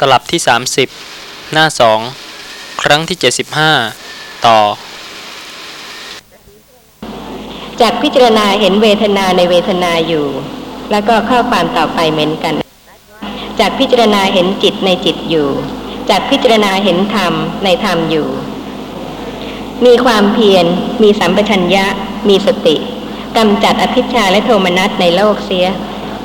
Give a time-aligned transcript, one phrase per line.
[0.00, 0.40] ตลับที่
[0.96, 1.66] 30 หน้า
[2.22, 3.18] 2 ครั้งที่
[3.80, 4.58] 75 ต่อ
[7.80, 10.26] จากพิจารณาเห็นเวทนาในเวทนาอยู่
[10.90, 12.54] แล้วก็ข้อความต่อไปเหมือนกัน
[13.60, 15.48] จากพิจารณาเห็นจิตในจิตอยู่
[16.10, 17.32] จากพิจารณาเห็นธรรม
[17.64, 18.28] ในธรรมอยู่
[19.84, 20.66] มีความเพียร
[21.02, 21.86] มีสัมปชัญญะ
[22.28, 22.76] มีสติ
[23.36, 25.66] กำจัดอภิชาและโทมนัสในโลกเสีย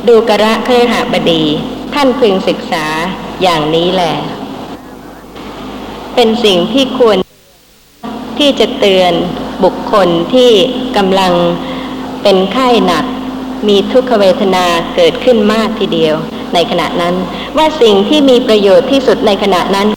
[0.07, 1.43] ดูกระเครือหบดี
[1.93, 2.87] ท่านพึงศึกษา
[3.41, 4.15] อย่างนี้แหละ
[6.15, 7.17] เป็นสิ่งที่ควร
[8.39, 9.13] ที่จะเตือน
[9.63, 10.51] บุคคลที่
[10.97, 11.33] กำลัง
[12.23, 13.05] เป็นไข้หนัก
[13.67, 16.15] มีทุกขเวทนาเกิดขึ้นมากทีเดียว
[16.53, 17.15] ในขณะนั้น
[17.57, 19.87] ว่าสิ่งที่มีประโยชน์ที่สุดในขณะนั้น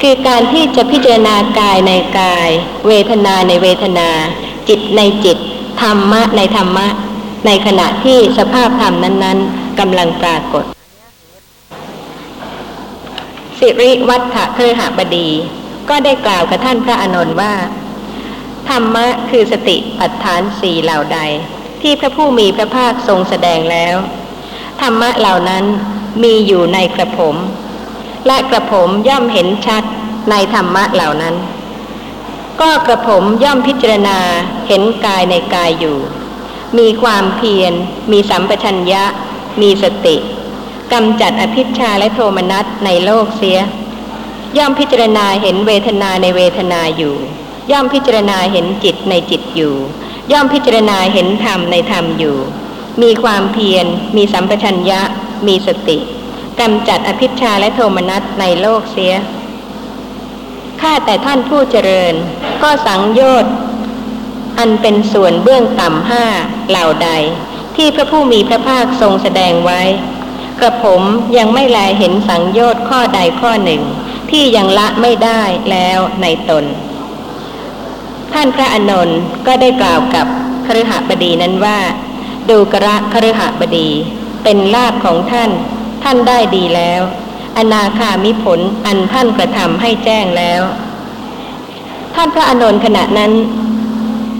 [0.00, 2.48] คือการที่จะพิจารณากายในกาย
[2.88, 4.08] เวทนาในเวทนา
[4.68, 5.36] จิตในจิต
[5.80, 6.86] ธรรมะในธรรมะ
[7.46, 10.77] ในขณะที่สภาพธรรมนั้น ๆกำลังปรากฏ
[13.58, 15.28] สิริวัฒเครือหบดี
[15.88, 17.54] ก็ได้กล่าวกับท่านพระอานนท์ว่า
[18.68, 21.18] ธรรมะคือสติปัฏฐานสี่เหล่าใด
[21.82, 23.96] ที่พระผู้มีพระภาคทรงแสดงแล้ว
[24.80, 25.64] ธรรมะเหล่านั้น
[26.22, 27.36] มีอยู่ในกระผม
[28.26, 29.84] และกระผมย่อมเห็นชัด
[30.30, 31.34] ในธรรมะเหล่านั้น
[32.60, 34.18] ก็กระผมย่อมพิจารณา
[34.68, 35.98] เห็นกายในกายอยู่
[36.78, 37.72] มีความเพียร
[38.12, 39.04] มีสัมปชัญญะ
[39.60, 40.16] มีสติ
[40.92, 43.58] กำจัดอภิชาและโทมนัสในโลกเสีย
[44.58, 47.14] ย่อมพิจารณาเห็นเวทนาในเวทนาอยู่
[47.70, 49.74] ย่อมพิจารณาเห็นจิตในจิตอยู่
[50.32, 52.36] ย่อมพิจารณาเห็นธรรมในธรรมอยู่
[53.02, 55.00] มีความเพียร มีสัมปชัญญะ
[55.46, 55.98] มีสติ
[56.60, 59.14] กำจัดอภิชาและโทมนัสในโลกเสีย
[60.80, 62.14] ข้าแต่ท่านผู้เจริญ
[62.62, 63.52] ก็สังโยชน์
[64.58, 66.24] อันเป็นส่วนเบื้องต่ำห้า
[66.68, 67.10] เหล่าใด
[67.76, 69.82] ที่พระผู้มีพระภาคทรงแสดงไว้
[70.60, 71.02] กระผม
[71.38, 73.82] ยังไม่แลเห็นสังโยชน์ข้อใดข้อหนึ่ง
[74.30, 76.64] ที่ยังละไม่ได้แล้วในตน
[78.32, 80.26] ท่านพระอนนท์ก็ได้กล่าวกับ
[80.66, 81.78] คฤหบดีนั้นว่า
[82.50, 83.88] ดูกระคฤหบดี
[84.42, 85.50] เป็นลาภของท่าน
[86.02, 87.02] ท่านได้ดีแล้ว
[87.56, 90.62] อนาคามิผลอันท่านกระทำให้แจ้งแล้ว
[92.14, 93.32] ท่านพระอนนท์ขณะนั้น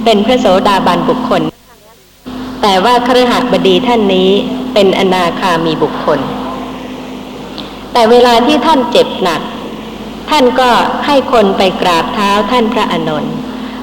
[0.05, 1.43] เป็นพระโสดาบันบุคคล
[2.63, 4.31] แต่ว่าคฤหบดีท่านนี้
[4.81, 6.21] เป็นอนาคามีบุคคล
[7.93, 9.41] แต่เวลาที่ท่านเจ็บหนัก
[10.31, 10.71] ท่านก็
[11.07, 13.35] ให้คนไปกราบเท้าท่านพระอานนท์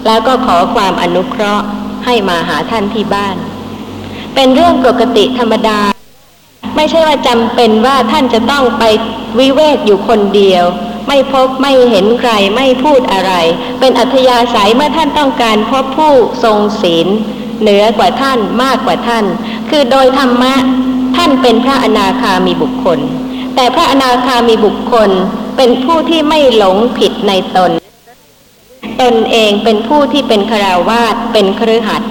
[0.05, 1.65] แล้วก็ขอความอนุเคราะห์
[2.05, 3.35] ให้มาหาท่านที่บ้าน
[4.35, 5.79] เป็นเรื่องปกติธรรมดา
[6.75, 8.83] ไม่ใช่ว่าจำเป็นว่าท่านจะต้องไป
[9.39, 10.63] วิเวกอยู่คนเดียว
[11.07, 13.33] ไม่พบไม่เห็นใครไม่พูดอะไร
[13.79, 16.13] เป็นอัธยาศัยเมื่อท่านต้องการพบผู้
[16.43, 17.07] ทรงศีล
[17.61, 19.25] เหนือกว่าท่านมากกว่าท่าน
[19.69, 20.53] คือโดยธรรมะ
[21.15, 22.99] ท่านเป็นพระอนาคามีบุคคล
[23.55, 25.09] แต่พระอนาคามีบุคคล
[25.57, 27.71] เป็นผู้ที่ไม่หลงผิดในตน
[29.01, 32.01] ตนเองเป็นผู้ที่เป็นคราวาสเป็นเครือขัด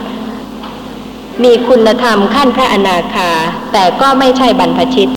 [1.43, 3.31] มีคุณธรรมขั้นพระอนาคา
[3.73, 5.11] แต่ก็ไม่ใช่บรรพชิต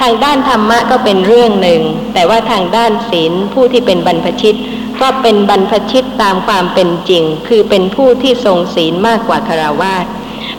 [0.00, 1.80] ทางด้านธรรมะก็เป็นเรื่องหนึ่ง
[2.14, 4.56] แต่ว่าทางด้านศีลผู้ที่เป็นบรรพชิต
[5.00, 10.06] ก็เป็นบรรพชิตตามความเป็นจริง คือเป็นผู้ที่ทรงศีลมากกว่าคารวาส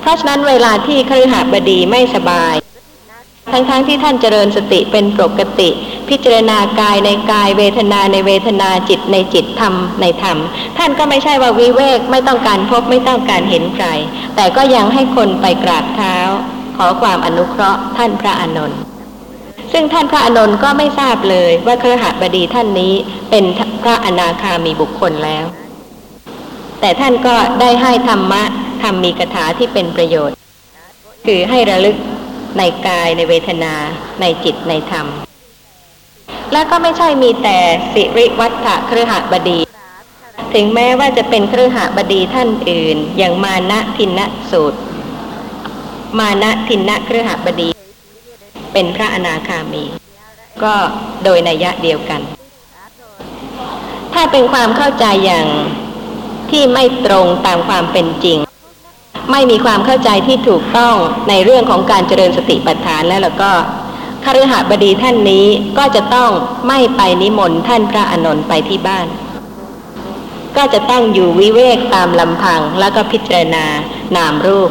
[0.02, 2.56] เพราะฉะนั้นเวลาที่คฤหบดีไม่สบาย
[3.52, 5.70] ทั้งๆทที่ท่านเจริญสติเป็นปกติ
[6.10, 10.38] พิจารณากายในกายเวทนาในเวทนาจิตในจิตธรรมในธรรม
[10.78, 13.88] ท่านก็ไม่ใช่ว่าวิเวกไม่ต้องการพบไม่ต้องการเห็นใคร
[14.36, 16.16] แต่ก็ยังให้คนไปกราบเท้า
[16.78, 18.80] ขอความอนุเคราะห์ท่านพระอานนท์
[19.72, 22.94] ซึ่งท่านพระอานนท์ก็ไม่ทราบเลยว่าเครือหบดีท่านนี้
[23.30, 23.44] เป็น
[23.82, 25.46] พระอนาคามีบุคคลแล้ว
[26.80, 28.44] แต่ท่านก็ได้ให้ธรรมะ
[28.84, 30.36] ธรรมมีคาถาที่เป็นประโยชน์
[31.26, 31.98] คือให้ระลึก
[32.58, 33.74] ในกายในเวทนา
[34.22, 35.08] ในจิตในธรรม
[36.54, 37.58] และก็ไม่ใช่มีแต่
[37.94, 39.60] สิริวัฒะเครือหบดี
[40.54, 44.80] ถึงแม้ว่าจะเป็นเครือหบดีท่านอื่น อย่างมานะทินนะสูตร
[46.20, 47.70] มานะทินนะเครือหบดี
[48.74, 49.84] เป็นพระอนาคามี
[50.64, 50.74] ก็
[51.24, 52.22] โดยนัยยะเดียวกัน
[54.14, 55.48] ถ้าเป็นความเข้าใจอย่าง
[56.52, 58.38] ที่ไม่ตรงตามความเป็นจริง
[59.32, 60.96] ไม่มีความเข้าใจที่ถูกต้อง
[61.30, 63.52] ในเรื่องของการเจริญสติปัฏฐานแล้วแล้วก็
[64.26, 65.46] คฤหบดีท่านนี้
[65.78, 66.30] ก็จะต้อง
[66.68, 69.08] ไม่ไปนิมนต์ท่านพระอานนท์ไปที่บ้าน
[70.58, 73.66] ก็จะตั้งอยู่วิเวกตามลำพังแล้วก็พิจารณา
[74.16, 74.70] นามรูป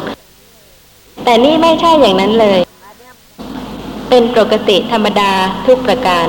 [1.23, 2.59] แต่นี่ไม่ใช่อย่างนั้นเลย
[4.09, 5.31] เป็นปกติธรรมดา
[5.67, 6.27] ทุกประการ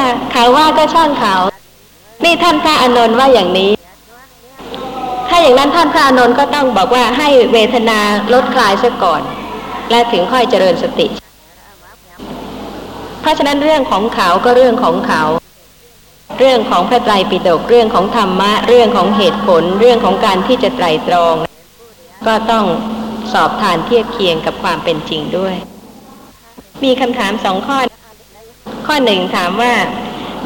[0.00, 1.34] ค่ะเขาว่าก็ช่างเขา
[2.24, 3.70] นี่ท่านพระอานนท์ว่าอย่างนี้
[5.28, 7.98] ถ้าอย่างนั้นท่านพระอานนท์ก็ต้องบอกว่าให้เวทนา
[8.32, 9.22] ลดคลายซะก่อน
[9.90, 11.06] และถึงค่อยเจริญสติ
[13.20, 15.22] เพราะฉะนั้นเรื่องของเขาก็เรื่องของเขา
[16.38, 21.34] เรื่องของพระไตรปิฎกเรื่องของธรรมะ เรื่องของเหตุผล เรื่องของการที่จะไตรตรอง
[22.26, 22.64] ก็ต้อง
[23.32, 25.54] สอบทานเทียบเคียงกับความเป็นจริงด้วย
[26.84, 27.78] มีคำถามสองข้อ
[28.86, 29.74] ข้อหนึ่งถามว่า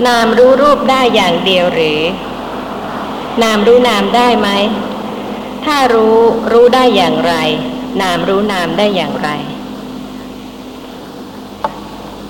[0.06, 2.00] นามรู้รูปได้อย่างเดียวหรือ
[3.42, 4.48] นามรู้นามได้ไหม
[5.64, 6.18] ถ้ารู้
[6.52, 7.34] รู้ได้อย่างไร
[8.02, 9.30] นามรู้นามได้อย่างไร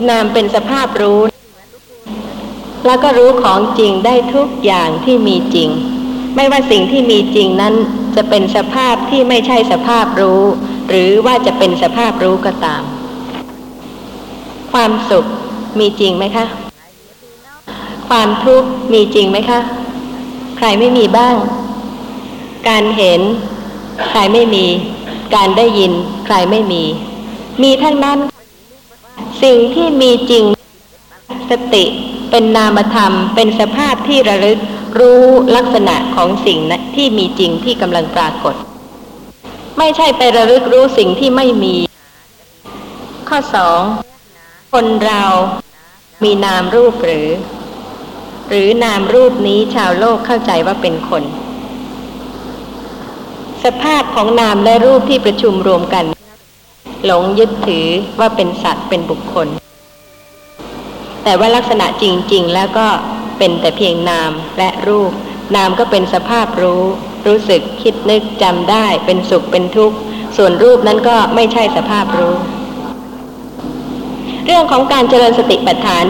[0.08, 1.20] นามเป็นสภาพรู้
[2.86, 5.70] แล้วก็รู้ของจริงได้ทุกอย่างที่มีจริง
[6.36, 7.74] ไม่ว่าสิ่งที่มีจริงนั้น
[8.16, 10.42] จะเป็นสภาพที่ไม่ใช่สภาพรู้
[10.88, 12.82] หรือว่าจะเป็นสภาพรู้ก็ตาม
[14.72, 15.26] ความสุข
[15.80, 16.44] มีจริงไหมคะ
[18.08, 19.60] ความทุกข์มีจริงไหมคะ
[20.56, 21.36] ใครไม่มีบ้าง
[22.68, 23.20] การเห็น
[24.08, 24.66] ใครไม่มี
[25.34, 25.92] การได้ยิน
[26.26, 26.82] ใครไม่มี
[27.62, 28.18] มีทั้งนั้น
[29.42, 30.44] สิ่งที่มีจริง
[31.50, 31.84] สติ
[32.30, 34.58] เป็นนามธรรม เป็นสภาพที่ระลึก
[34.98, 35.22] รู้
[35.56, 38.54] ลักษณะของสิ่งนะที่มีจริงที่กำลังปรากฏ
[39.78, 41.74] ไม่ใช่ไประลึกรู้สิ่งที่ไม่มี
[43.28, 43.80] ข้อสอง
[44.74, 45.24] คนเรา
[46.24, 47.28] มีนามรูปหรือ
[48.48, 51.22] หรือนามรูปนี้ชาวโลกเข้าใจว่าเป็นคน
[53.64, 56.04] สภาพของนามและรูปที่ประชุมรวมกัน
[57.04, 57.86] หลงยึดถือ
[58.18, 59.48] ว่าเป็นสัตว์เป็นบุคคล
[61.24, 62.86] แต่ว่าลักษณะจริง ๆ แล้วก็
[63.38, 65.12] เป็นแต่เพียงนามและรูป
[65.56, 66.82] นามก็เป็นสภาพรู้
[67.26, 69.96] รู้สึกคิดนึกจำได้ เป็นสุขเป็นทุกข์
[70.36, 72.36] ส่วนรูปนั้นก็ไม่ใช่สภาพรู้
[74.46, 76.04] เรื่องของการเจริญสติปัฏฐาน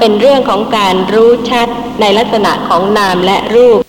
[0.00, 1.68] เป็นเรื่องของการรู้ชัด
[2.00, 3.80] ในลักษณะของนามและรูป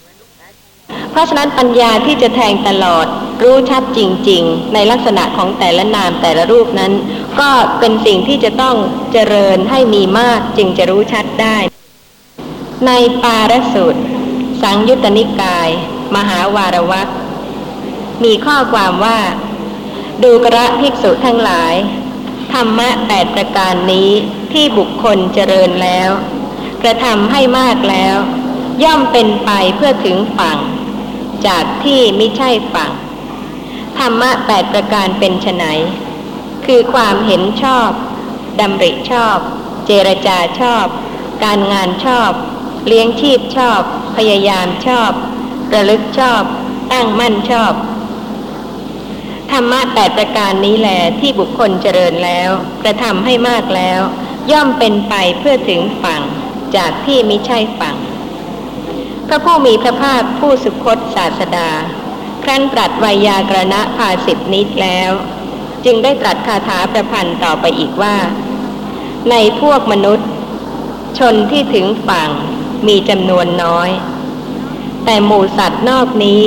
[1.11, 3.05] เพราะฉะนั้นปัญญาที่จะแทงตลอด
[3.43, 6.93] รู้ชัดจริง ๆ ในลักษณะของแต่ละนามแต่ละรูปนั้น
[7.39, 8.75] ก็เป็นสิ่งที่จะต้อง
[9.11, 11.57] เจริญให้มีมากจึงจะรู้ชัดได้
[12.87, 12.91] ใน
[13.23, 14.01] ปารสูตร
[14.61, 15.69] สังยุตตนิกาย
[16.15, 17.09] มหาวารวัก
[18.23, 19.19] มีข้อความว่า
[20.23, 21.73] ดูกระภิกษุทั้งหลาย
[22.55, 24.11] ธรรมะแปดประการนี้
[24.53, 26.09] ที่บุคคลเจริญแล้ว
[26.81, 28.17] กระทำให้มากแล้ว
[28.83, 30.59] ย่อมเป็นไปเพื่อถึงฝั่ง
[31.47, 32.91] จากที่ไม่ใช่ฝั่ง
[33.97, 35.63] ธรรมะแปดประการเป็นไฉน
[36.65, 37.89] คือความเห็นชอบ
[38.59, 39.37] ดำริชอบ
[39.85, 40.85] เจรจาชอบ
[41.43, 42.31] การงานชอบ
[42.87, 43.81] เลี้ยงชีพชอบ
[44.15, 45.11] พยายามชอบ
[45.73, 46.43] ระลึกชอบ
[46.91, 47.73] ตั้งมั่นชอบ
[49.57, 52.49] รรมะแปดประการนี้แหละที่บุคคลเจริญแล้ว
[52.83, 54.01] กระทำให้มากแล้ว
[54.51, 56.21] ย่อมเป็นไปเพื่อถึงฝั่ง
[56.75, 57.95] จากที่มิใช่ฝั่ง
[59.27, 61.69] พระผู้มีพระภาคผู้สุคตศาสดา
[62.43, 65.11] ครั้นตรัสไวยากรณะภาสิบนิดแล้ว
[65.85, 68.17] จึงได้ตรัสคาถาประพันธ์ต่อไปอีกว่า
[69.29, 70.29] ในพวกมนุษย์
[71.19, 72.29] ชนที่ถึงฝั่ง
[72.87, 73.89] มีจำนวนน้อย
[75.05, 76.43] แต่หมู่สัตว์นอกนี้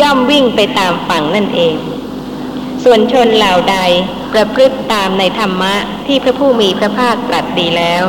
[0.00, 1.74] ย่อมวิ่งไปตามฝั่งนั่นเอง
[2.82, 3.78] ส่วนชนเหล่าใด
[4.32, 5.74] ประพฤติตามในธรรมะ
[6.06, 8.04] ที่พระผู้มีพระภาคตรัสดีแล้ว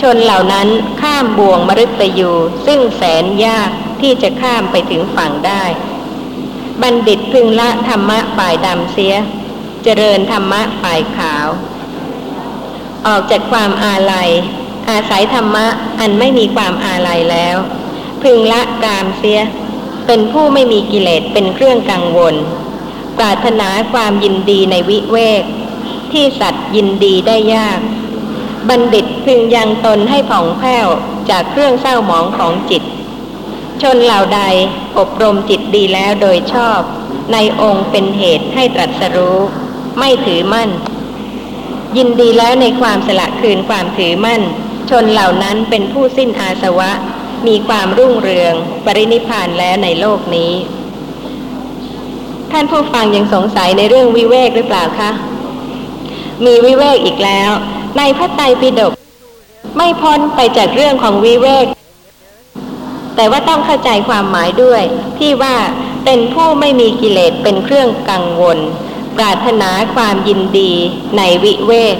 [0.00, 0.68] ชนเหล่านั้น
[1.02, 2.32] ข้ามบ่วงมฤตยู
[2.66, 5.64] ซึ่งแสนยากที่จะข้ามไปถึงฝั่งได้
[6.82, 9.14] บัณฑิตพึงละธรรมะฝ่ายดำเสีย
[9.84, 11.46] เจริญธรรมะฝ่ายขาว
[13.06, 14.30] ออกจากความอาลัย
[14.90, 15.66] อาศัยธรรมะ
[16.00, 17.56] อันไม่มีความอาลัยแล้ว
[18.22, 19.40] พึงละกามเสีย
[20.06, 22.34] เป็นผู้ไม่มีกิเลสเป็นเครื่องกังวล
[23.18, 25.42] ปรารถนาความยินดีในวิเวก
[26.12, 27.80] ที่สัตว์ยินดีได้ยาก
[28.68, 30.86] บัณฑิตพึงยังตนให้ผ่องแผ้ว
[31.30, 32.82] จากเครื่องเศร้าหมองของจิต
[33.82, 34.40] ชนเหล่าใด
[34.98, 36.80] อบรมจิตดีแล้วโดยชอบ
[37.32, 39.38] ในองค์เป็นเหตุให้ตรัสรู้
[39.98, 40.70] ไม่ถือมั่น
[41.96, 44.42] ยินดีแล้วในความสละคืนความถือมั่น
[44.90, 46.90] ชนเหล่านั้นเป็นผู้สิ้นอาสวะ
[47.46, 50.52] มีความรุ่งเรือง ปรินิพานแล้วในโลกนี้
[52.52, 55.10] ท่านผู้ฟังยังสงสัยในเรื่องวิเวกหรือเปล่าคะ
[56.44, 57.50] มีวิเวกอีกแล้ว
[57.98, 58.92] ในพระไตรปิฎก
[59.76, 61.66] ไม่พ้นไปจากเรื่องของวิเวก
[63.16, 64.82] แต่ว่าต้องเข้าใจความหมายด้วย
[65.18, 65.56] ที่ว่า
[66.04, 68.58] เป็นผู้ไม่มีกิเลสเป็นเครื่องกังวล
[69.16, 70.72] ปรารถนาความยินดี
[71.16, 71.96] ในวิเวก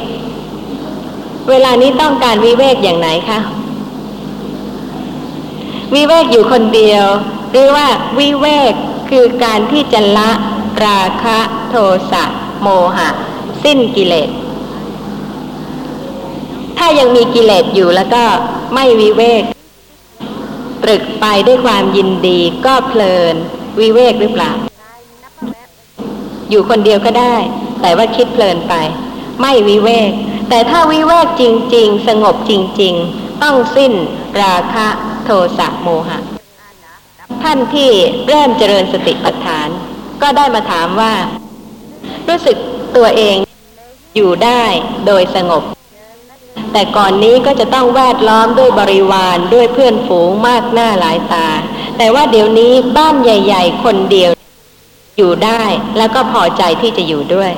[1.49, 3.39] เวลานี้ต้องการวิเวกอย่างไหนคะ
[5.95, 7.05] วิเวกอยู่คนเดียว
[7.51, 7.87] หรือว่า
[8.19, 8.75] วิเวก
[9.11, 10.31] คือการที่จะละ
[10.87, 11.39] ราคะ
[11.69, 11.75] โท
[12.13, 12.25] สะ
[12.63, 13.09] โมหะ
[13.65, 14.31] สิ้นกิเลส
[16.79, 18.25] ถ้ายังมีกิเลสอยู่แล้วก็
[18.75, 19.43] ไม่วิเวก
[20.83, 23.35] ตรึกไปด้วยความยินดีก็เพลิน
[23.81, 24.53] วิเวกหรือเปล่า
[26.51, 27.37] อยู่คนเดียวก็ได้
[27.81, 28.75] แต่ว่าคิดเพลินไป
[29.41, 30.11] ไม่วิเวก
[30.49, 31.43] แต่ถ้าวิเวกจ
[31.77, 33.93] ริง ๆ สงบจริง ๆ ต้องสิ้น
[34.43, 34.87] ราคะ
[35.25, 36.38] โทสะโมหะ
[37.43, 37.91] ท่านที่
[38.27, 39.69] เริ่มเจริญสติปัฏฐาน
[40.23, 41.15] ก็ได้มาถามว่า
[42.29, 42.57] รู้สึก
[42.97, 43.37] ตัวเอง
[44.17, 44.65] อยู่ได้
[45.07, 45.63] โดยสงบ
[46.73, 51.49] แต่ก่อนนี้ก็จะต้องแวดล้อมด้วยบริวารด้วยเพื่อนฝูงมากหน้าหลายตา
[51.99, 54.31] แต่ว่าเดี๋ยวนี้บ้านใหญ่ ๆ คนเดียว
[55.17, 55.63] อยู่ได้
[55.99, 57.53] แล้วก็พอใจที่จะอยู่ด้วย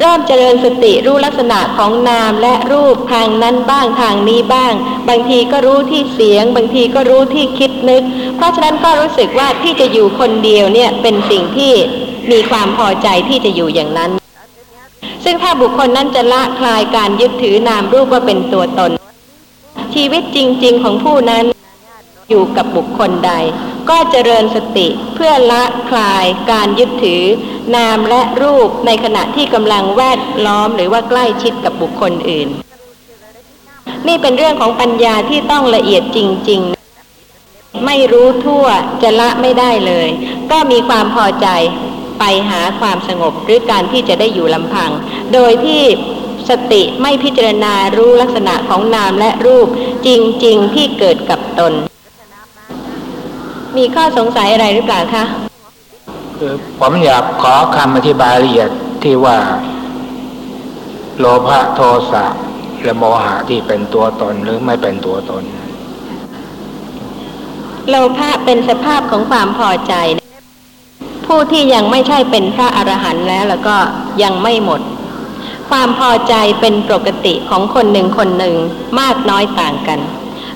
[0.00, 4.72] เริ่มเจริญสติรู้ลักษณะของนามและรูปทางนั้นบ้างทางนี้บ้าง
[5.08, 8.02] บางทีก็รู้ที่เสียง บางทีก็รู้ที่คิดนึก
[8.36, 11.72] เพราะฉะนั้นก็รู้สึกว่าที่จะอยู่คนเดียวเนี่ยเป็นสิ่งที่
[12.30, 14.10] มีความพอใจที่จะอยู่อย่างนั้น
[15.24, 18.90] ซึ่งถ้าบุคคลนั้นจะละคลายการยึดถือนามรูปว่าเป็นตัวตน
[19.94, 21.44] ชีวิตจริง ๆ ของผู้นั้น
[22.28, 23.32] อยู่กับบุคคลใด
[23.90, 27.22] ก็เจริญสติเพื่อละคลายการยึดถือ
[27.76, 32.48] นามและรูปในขณะที่กำลังแวดล้อมหรือว่าใกล้ชิดกับบุคคลอื่น
[34.06, 36.18] นี่เป็นเรื่องของปัญญาที่ต้องละเอียดจ
[36.50, 36.60] ริง
[37.24, 38.66] ๆ ไม่รู้ทั่ว
[39.02, 40.08] จะละไม่ได้เลย
[40.50, 41.48] ก็มีความพอใจ
[42.18, 44.90] ไปหาความสงบหรือการที่จะได้อยู่ลำพัง
[45.32, 45.82] โดยที่
[46.48, 49.68] สติไม่พิจารณารู้ลักษณะของนามและรูป
[50.06, 51.72] จริง ๆ ที่เกิดกับตน
[53.78, 55.24] มีข้อสงสัยอะไรหรือเปล่าคะ
[56.38, 58.70] คือผมอยากขอคำอธิบายละเอียด
[59.02, 59.38] ที่ว่า
[61.18, 61.80] โลภะโท
[62.12, 62.24] สะ
[62.84, 65.42] และโมหะที่เป็นตัวตนหรือไม่เป็นตัวตน
[67.88, 69.94] โลภะเป็นสภาพของความพอใจ
[71.26, 73.76] ผู้ที่ยังไม่ใช่เป็นพระอรหันต์แล้วแล้วก็
[74.22, 74.80] ยังไม่หมด
[75.70, 78.54] ความพอใจเป็นปกติของคนหนึ่งคนหนึ่ง
[79.00, 80.00] มากน้อยต่างกัน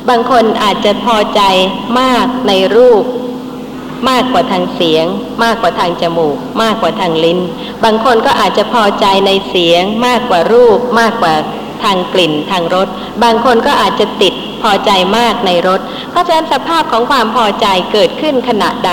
[0.09, 1.43] บางคนอาจจะพอใจ
[2.01, 3.05] มากในรูป
[4.11, 5.07] มากกว่าทางเสียง
[5.45, 7.39] มากกว่าทางจมูก มากกว่าทางลิ้น
[7.85, 11.35] บางคนก็อาจจะพอใจในเสียง มากกว่ารูป มากกว่า
[11.83, 12.89] ทางกลิ่นทางรส
[13.23, 18.93] บางคนก็อาจจะติดพอใจมากในรส เพราะฉะนั้นสภาพของความพอใจเกิดขึ้นขณะใด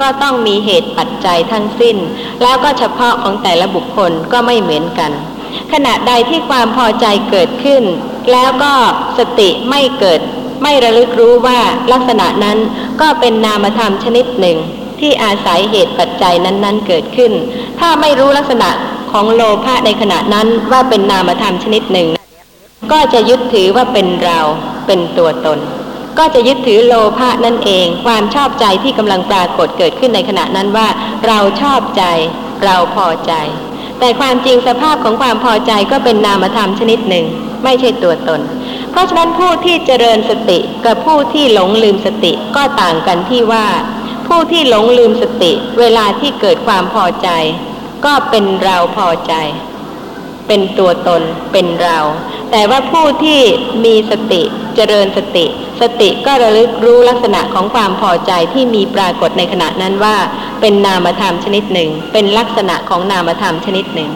[0.00, 1.96] ก็ต้องมีเหตุปัจจัยทั้งสิ้น
[2.42, 5.12] แล้วก็เฉพาะของแต่ละบุคคลก็ไม่เหมือนกัน
[5.72, 7.82] ขณะใดที่ความพอใจเกิดขึ้น
[8.32, 8.72] แล้วก็
[9.18, 10.20] สติไม่เกิด
[10.62, 11.60] ไม่ระลึกรู้ว่า
[11.92, 12.58] ลักษณะนั้น
[13.00, 14.58] ก็เป็นนามธรรมชนิดหนึ่ง
[15.00, 17.32] ที่อาศัยเหตุปัจจัยนั้น ๆ เกิดขึ้น
[17.80, 18.70] ถ้าไม่รู้ลักษณะ
[19.12, 22.08] ของโลภะในขณะนั้นว่าเป็นนามธรรมชนิดหนึ่ง
[22.92, 24.40] ก็จะยึดถือว่าเป็นเรา
[24.86, 25.58] เป็นตัวตน
[26.18, 30.88] ก็จะยึดถือโลภะนั่นเอง ความชอบใจที่กำลังปรากฏเกิดขึ้นในขณะนั้นว่า
[31.26, 32.04] เราชอบใจ
[32.64, 33.32] เราพอใจ
[34.00, 37.24] แต่ความจริงสภาพของความพอใจก็เป็นนามธรรมชนิดหนึ่ง
[37.64, 38.40] ไม่ใช่ตัวตน
[38.90, 43.66] เพราะฉะนั้นผู้ที่เจริญสติกับผู้ที่หลงลืมสติก็ต่างกันที่ว่า
[44.28, 47.28] ผู้ที่หลงลืมสติ เวลาที่เกิดความพอใจ
[48.04, 49.34] ก็เป็นเราพอใจ
[50.52, 51.98] เป็นตัวตนเป็นเรา
[52.50, 53.40] แต่ว่าผู้ที่
[53.84, 54.42] มีสติ
[54.76, 55.46] เจริญสติ
[55.80, 60.16] สติก็ระลึกรู้ลักษณะของความพอใจที่มีปรากฏในขณะนั้นว่า
[60.60, 64.10] เป็นนามธรรมชนิดหนึ่ง เป็นลักษณะของนามธรรมชนิดหนึ่ง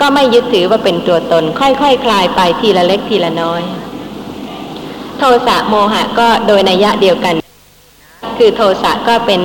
[0.00, 3.62] ก็ไม่ยึดถือว่าเป็นตัวตน ค่อยๆคคลายไปทีละเล็กทีละน้อย
[5.18, 7.34] โทสะโมหะก็โดยนัยะเดียวกัน
[8.38, 9.40] คือโทสะก็เป็น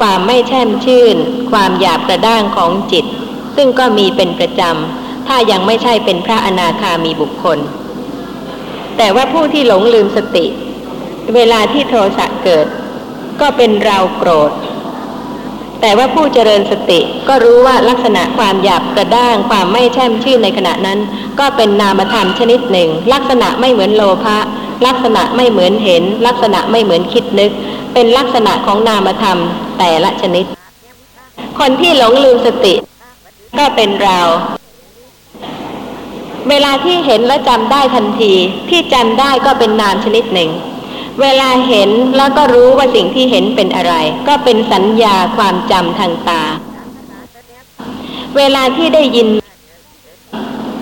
[0.00, 1.16] ความไม่แช่มชื่น
[1.52, 3.04] ความหยาบกระด้างของจิต
[3.56, 7.58] ซึ่งก็มีเป็นประจำ ถ้ายังไม่ใช่เป็นพระอนาคามีบุคคล
[8.96, 10.46] แต่ว่าผู้ที่หลงลืมสติ
[11.34, 12.66] เวลาที่โทสะเกิด
[13.40, 14.52] ก็เป็นเราโกรธ
[15.80, 20.98] แต่ว่าผู้เจริญสติก็รู้ว่าลักษณะความหยาบกระด้างความไม่แช่มชื่นในขณะนั้น
[21.38, 24.38] ก็เป็นนามธรรมชนิดหนึ่ง ลักษณะไม่เหมือนโลภะ
[24.86, 27.50] ลักษณะไม่เหมือนเห็น ลักษณะไม่เหมือนคิดนึก
[27.94, 29.38] เป็นลักษณะของนามธรรม
[29.78, 30.44] แต่ละชนิด
[31.58, 32.74] คนที่หลงลืมสติ
[33.58, 34.20] ก็เป็นเรา
[36.48, 38.32] เวลาที่เห็นและจำได้ทันที
[38.70, 40.50] ที่จำได้ก็เป็นนามชนิดหนึ่ง
[41.20, 43.94] เวลาเห็นแล้วก็รู้ว่าสิ่งที่เห็นเป็นอะไร
[44.28, 46.42] ก็เป็นสัญญาความจำทางตา
[48.36, 49.28] เวลาที่ได้ยิน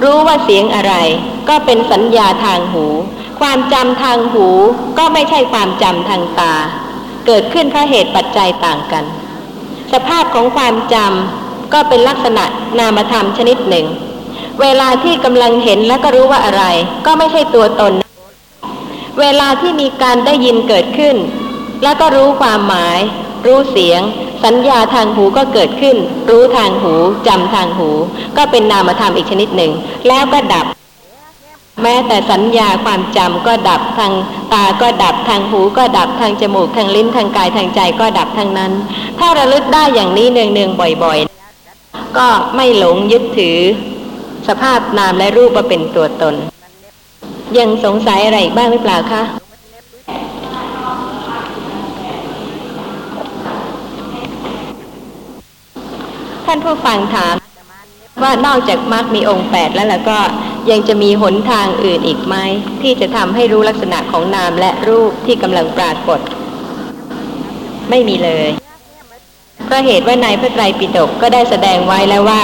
[0.02, 0.94] รู้ว่าเสียงอะไร
[1.48, 2.86] ก็เป็นสัญญาทางหู
[3.40, 4.48] ความจำทางหู
[4.98, 6.54] ก็ไม่ใช่ความจำทางตา
[7.26, 9.04] เกิดขึ้นเพราะเหตุปัจจัยต่างกัน
[9.92, 12.44] สภาพของความจำก็เป็นลักษณะ
[12.78, 13.86] นามธรรมชนิดหนึ่ง
[14.60, 16.64] เวลาที่กำลังเห็นแล้วก็รู้ว่าอะไร
[17.06, 17.92] ก็ไม่ใช่ตัวตน
[19.20, 21.16] เวลาที่มีการได้ยินเกิดขึ้น
[21.82, 22.98] แล้วก็รู้ความหมาย
[23.46, 24.00] รู้เสียง
[24.44, 25.96] สัญญาทางหูก็เกิดขึ้น
[26.30, 26.94] รู้ทางหู
[27.26, 27.88] จำทางหู
[28.36, 29.72] ก็เป็นนามธรรมอีกชนิดหนึ่ง
[30.08, 30.66] แล้วก็ดับ
[31.82, 34.12] แม้แต่สัญญาความจำก็ดับทาง
[34.52, 38.72] ตาก็ดับทางหูก็ดับทางจมูกทางลิ้นทางกายทางใจก็ดับทั้งนั้น
[39.18, 43.58] ถ้าระลึกได้อย่างนี้เนืองๆบ่อยๆ ก็ไม่หลงยึดถือ
[44.48, 46.34] สภาพนามและรูปว่าเป็นตัวตน
[47.58, 49.22] ยังสงสัยอะไรอีกบ้างหรือเปล่าคะ
[56.46, 57.34] ท่านผู้ฟังถาม
[58.22, 60.18] ว่านอกจากมรรคมีองค์แปดแล้วแล้วก็
[60.70, 62.36] ยังจะมีหนทางอื่นอีกไหม
[62.82, 66.20] ที่จะทำให้รู้ลักษณะของนามและรูปที่กำลังปรากฏ
[67.90, 68.48] ไม่มีเลย
[69.64, 72.42] เพราะเหตุว่าในพระไตรปิฎกก็ได้แสดงไว้แล้วว่า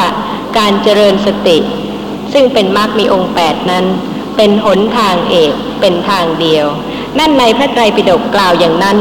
[0.58, 1.58] การเจริญสติ
[2.32, 3.84] ซึ่งเป็นมรรคมีองค์แปดนั้น
[4.36, 6.66] เป็นหนทางเอกเป็นทางเดียว
[7.18, 8.96] นั่นในพระไตรปิฎกกล่าวอย่างนั้น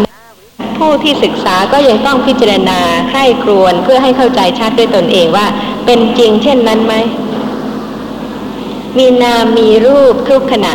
[0.77, 2.79] ผู้ที่ศึกษาก็ยังต้องพิจารณา
[3.09, 5.45] ใคร่ครวญเพื่อให้เข้าใจชัดด้วยตนเองว่า
[5.85, 6.93] เป็นจริงเช่นนั้นไหม
[8.97, 10.73] มีนามมีรูปทุกขณะ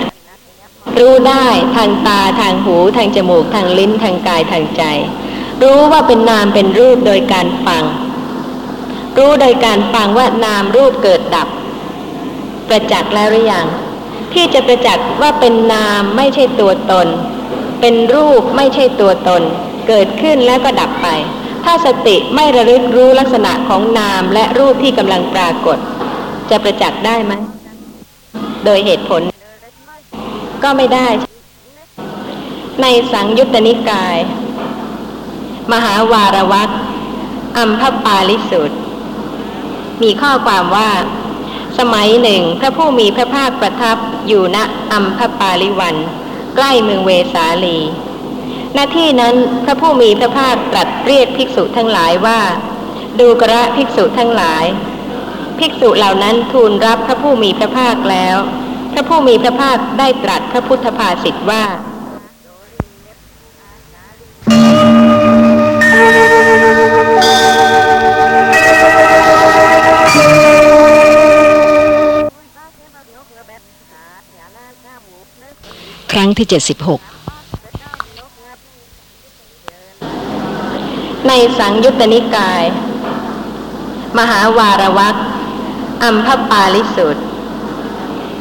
[0.99, 4.83] รู้ได้ทางตาทางหูทางจมูกทางลิ้นทางกายทางใจ
[5.63, 7.85] รู้ว่าเป็นนามเป็นรูปโดยการฟัง
[9.19, 11.49] รู้โดยการฟังว่านามรูปเกิดดับ
[12.71, 13.67] ประจักษ์แล้วหรือยัง
[14.35, 17.07] ที่จะประจักษ์ว่าเป็นนามไม่ใช่ตัวตน
[17.81, 19.43] เป็นรูปไม่ใช่ตัวตน
[19.89, 21.09] เกิดขึ้นแล้วก็ดับไป
[21.65, 25.79] ถ้าสติไม่ระลึกรู้ลักษณะของนามและรูปที่กำลังปรากฏ
[26.51, 27.33] จะประจักษ์ได้ไหม
[28.65, 29.23] โดยเหตุผล
[30.63, 31.09] ก็ไม่ได้
[32.83, 34.17] ในสังยุตตนิกาย
[35.73, 36.71] มหาวารวัต
[37.59, 38.73] อัมพปาลิสุต
[40.03, 40.91] มีข้อความว่า
[41.81, 43.97] สมัยหนึ่งพระผู้มีพระภาคประทับ
[44.29, 44.59] อยู่ณ
[44.93, 45.97] อัมพปาลิวัน
[46.57, 47.79] ใกล้เมืองเวสาลี
[48.77, 49.35] ณที่นั้น
[49.65, 52.41] พระผู้มีพระภาคตรัสเรียกภิกษุทั้งหลายว่า
[53.21, 54.65] ดูกระภิกษุทั้งหลาย
[55.59, 58.37] ภิกษุเหล่านั้นทูลรับพระผู้มีพระภาคแล้ว
[58.93, 61.65] พระผู้มีพระภาคได้ตรัสพระพุทธภาษิตว่า
[76.31, 76.89] งที่ 76
[81.29, 82.63] ในสังยุตตนิกาย
[84.19, 85.17] มหาวารวัก
[86.03, 87.17] อัมพปาลิสุต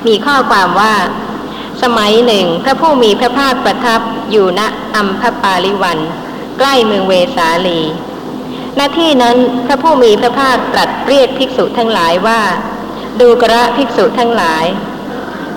[0.08, 0.96] มีข้อความว่า
[1.82, 4.62] สมัยหนึ่งพระผู้มีพระภาคประทับอยู่ณ
[4.96, 6.00] อัมพปาลิวัน
[6.58, 7.82] ใกล้เมืองเวสาลี
[8.78, 12.42] ณที่นั้นพระผู้มีพระภาคตรัสเรียกภิกษุทั้งหลายว่า
[13.22, 14.66] ดูกระภิกษุทั้งหลาย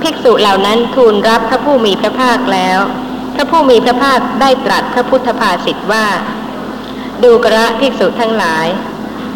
[0.02, 2.78] ภิกษุเหล่านั้นทูลรับพระผู้มีพระภาคแล้ว
[3.34, 6.06] พระผู้มีพระภาคได้ตรัสพระพุทธภาษิตว่า
[7.22, 8.66] ดูกระภิกษุทั้งหลาย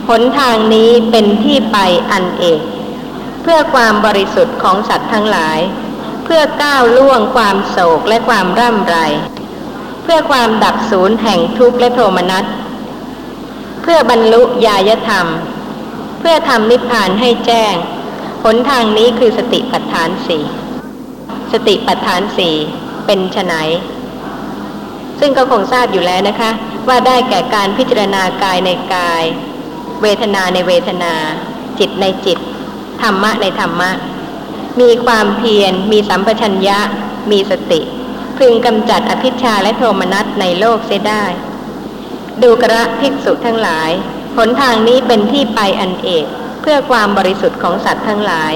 [0.09, 1.79] หนทางนี้เป็นที่ไป
[2.11, 2.61] อันเอก
[3.43, 5.59] เพื่อความบริสุทธิ์ของสัตว์ทั้งหลาย
[6.25, 8.97] เพื่อก้าวล่วงความโศกและความร่ำไร
[10.03, 12.45] เพื่อความดับศูนย์แห่งทุกข์และโทมนัส
[13.83, 14.77] เพื่อบรรลุญา
[15.09, 15.27] ธรรม
[16.21, 17.75] เพื่อทำนิพพานให้แจ้ง
[18.49, 20.45] หนทางนี้คือสติปัฏฐานสี่
[21.53, 22.55] สติปัฏฐานสี่
[23.07, 23.55] เป็นไฉน
[25.21, 26.51] ซึ่งก็คงทราบอยู่แล้วนะคะ
[26.89, 29.25] ว่าได้แก่การพิจารณากายในกาย
[30.03, 31.15] เวทนาในเวทนา
[31.79, 32.39] จิตในจิต
[33.03, 33.91] ธรรมะในธรรมะ
[34.81, 36.79] มีความเพียร มีสัมปชัญญะ
[37.31, 37.81] มีสติ
[38.39, 41.25] พึงกำจัดอภิชาและโทมนัสในโลกเสียได้
[42.43, 43.91] ดูกระภิกษุทั้งหลาย
[44.37, 46.27] หนทางนี้เป็นที่ไปอันเอก
[46.69, 48.53] พื่อความบริสุทธิ์ของสัตว์ทั้งหลาย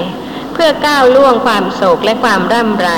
[0.55, 2.91] เพื่อก้าวล่วงความโศกและความร่ำไร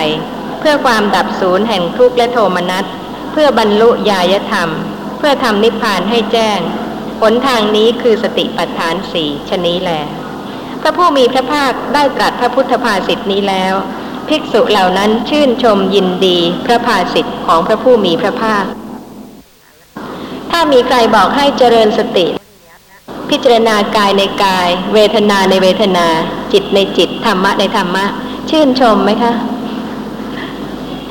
[0.61, 2.85] เพื่อความดับศูนย์แห่งทุกข์และโทมนัส
[3.33, 4.21] เพื่อบรรลุญา
[4.51, 4.69] ธรรม
[5.19, 6.59] เพื่อทำนิพพานให้แจ้ง
[7.21, 9.91] หนทางนี้คือสติปัฏฐานสี่ชนี้แล
[10.83, 13.75] พระผู้มีพระภาคได้ตรัสพระพุทธภาษิตนี้แล้ว
[14.29, 18.65] ภิกษุเหล่านั้นชื่นชมยินดีพระภาษิตของพระผู้มีพระภาค
[20.51, 22.27] ถ้ามีใครบอกให้เจริญสติ
[23.31, 26.07] พิจารณากายในกาย เวทนาในเวทนา
[26.53, 28.05] จิตในจิต ธรรมะในธรรมะ
[28.51, 29.33] ชื่นชมไหมคะ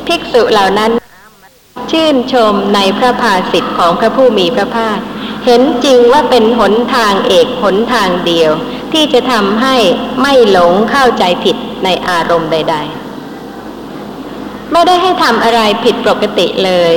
[0.07, 0.91] ภิกษุเหล่านั้น
[1.91, 4.97] ชื่นชมในพระภาสิทธิ์ของพระผู้มีพระภาค
[5.45, 8.51] เห็นจริงว่าเป็นหนทางเอกหนทางเดียว
[8.93, 9.75] ที่จะทำให้
[10.21, 12.75] ไม่หลงเข้าใจผิดในอารมณ์ใด
[13.53, 16.93] ๆ ไม่ได้ให้ทำอะไรผิดปกติเลย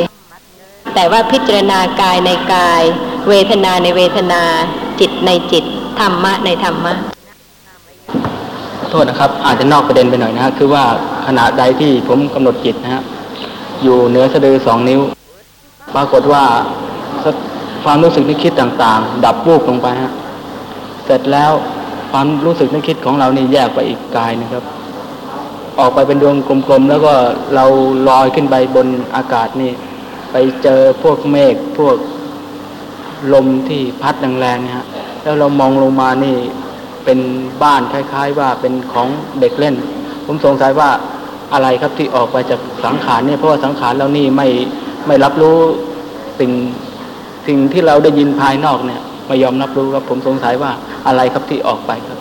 [0.95, 2.83] แต่ว่าพิจารณากายในกาย
[3.29, 4.43] เวทนาในเวทนา
[5.01, 5.65] จิตในจิต
[6.01, 6.93] ธรรมะในธรรมะ
[8.91, 10.85] โทษนะครับ อาจจะนอกประเด็นไปหน่อยนะฮะคือว่า
[11.27, 13.03] ขณะใดที่ผมกำหนดจิตนะฮะ
[13.83, 15.01] อยู่เหนือสะดือสองนิ้ว
[15.95, 16.45] ปรากฏว่า
[17.85, 20.13] ความรู้สึกนึกคิดต่าง ๆ ดับวูบลงไปฮะ
[21.05, 21.53] เสร็จแล้ว
[22.11, 24.65] ความรู้สึกนึกคิดของเรานี่แยกไปอีกกายนะครับ
[25.79, 26.37] ออกไปเป็นดวง
[26.69, 27.15] กลมๆแล้วก็
[27.55, 27.65] เรา
[28.09, 29.73] ลอยขึ้นไปบนอากาศนี่
[30.33, 31.97] ไปเจอพวกเมฆพวก
[33.33, 34.87] ลมที่พัดแรงๆเนี่ยฮะ
[35.23, 36.37] แล้วเรามองลงมานี่
[37.05, 37.19] เป็น
[37.63, 39.09] บ้านคล้าย ๆ ว่าเป็นของ
[39.41, 39.75] เด็กเล่น
[40.27, 40.89] ผมสงสัยว่า
[41.53, 44.49] อะไรครับที่ออกไปจากสังขารเนี่ยเพราะว่าสังขารเรานี่ไม่
[45.07, 45.59] ไม่รับรู้
[46.39, 46.51] สิ่ง
[47.47, 50.71] สิ่งที่เราได้ยินภายนอกเนี่ยไม่ยอมรับรู้ครับผมสงสัยว่า
[51.07, 52.19] อะไรครับที่ออกไปครับ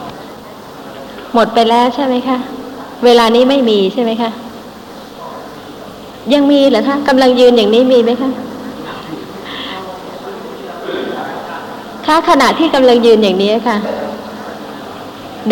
[1.33, 2.37] หมดไปแล้วใช่ไหมคะ
[3.05, 4.31] เวลานี้ไม่มีใช่ไหมคะ
[6.33, 8.29] ยังมีเหรอคะกำลังยืนอย่างนี้มีไหมคะ
[12.05, 13.77] คะขณะที่กำลังยืนอย่างนี้ค่ะ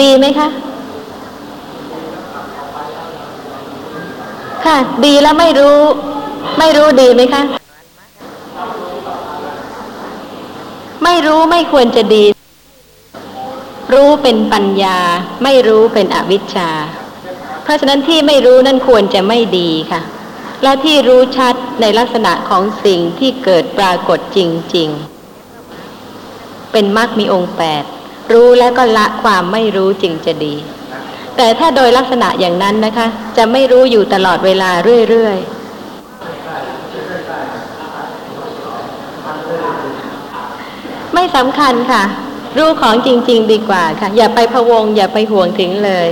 [0.01, 0.47] ดีไหมคะ
[4.65, 5.79] ค่ะ ดีแล้วไม่รู้
[6.59, 7.41] ไม่รู้ดีไหมคะ
[11.03, 12.25] ไม่รู้ไม่ควรจะดี
[13.93, 14.97] รู้เป็นปัญญา
[15.43, 16.69] ไม่รู้เป็นอวิชชา
[17.63, 20.01] เพราะฉะนั้นที่ไม่รู้นั่นควรจะไม่ดีค่ะ
[20.63, 24.39] และที่รู้ชัดในลักษณะของสิ่งที่เกิดปรากฏจ
[24.75, 25.10] ริง ๆ
[26.71, 27.83] เป็นมรรคมีองค์แปด
[28.33, 30.55] รู้แล้วก็ละความไม่รู้จึงจะดี
[31.37, 33.07] แต่ถ้าโดยลักษณะอย่างนั้นนะคะ
[33.37, 34.71] จะไม่รู้อยู่ตลอดเวลา
[35.09, 35.61] เรื่อยๆ
[41.13, 42.03] ไม่สำคัญค่ะ
[42.57, 46.07] รู้ของจริง ๆ ดีกว่าค่ะ อย่าไปพะวง อย่าไปห่วงถึงเลย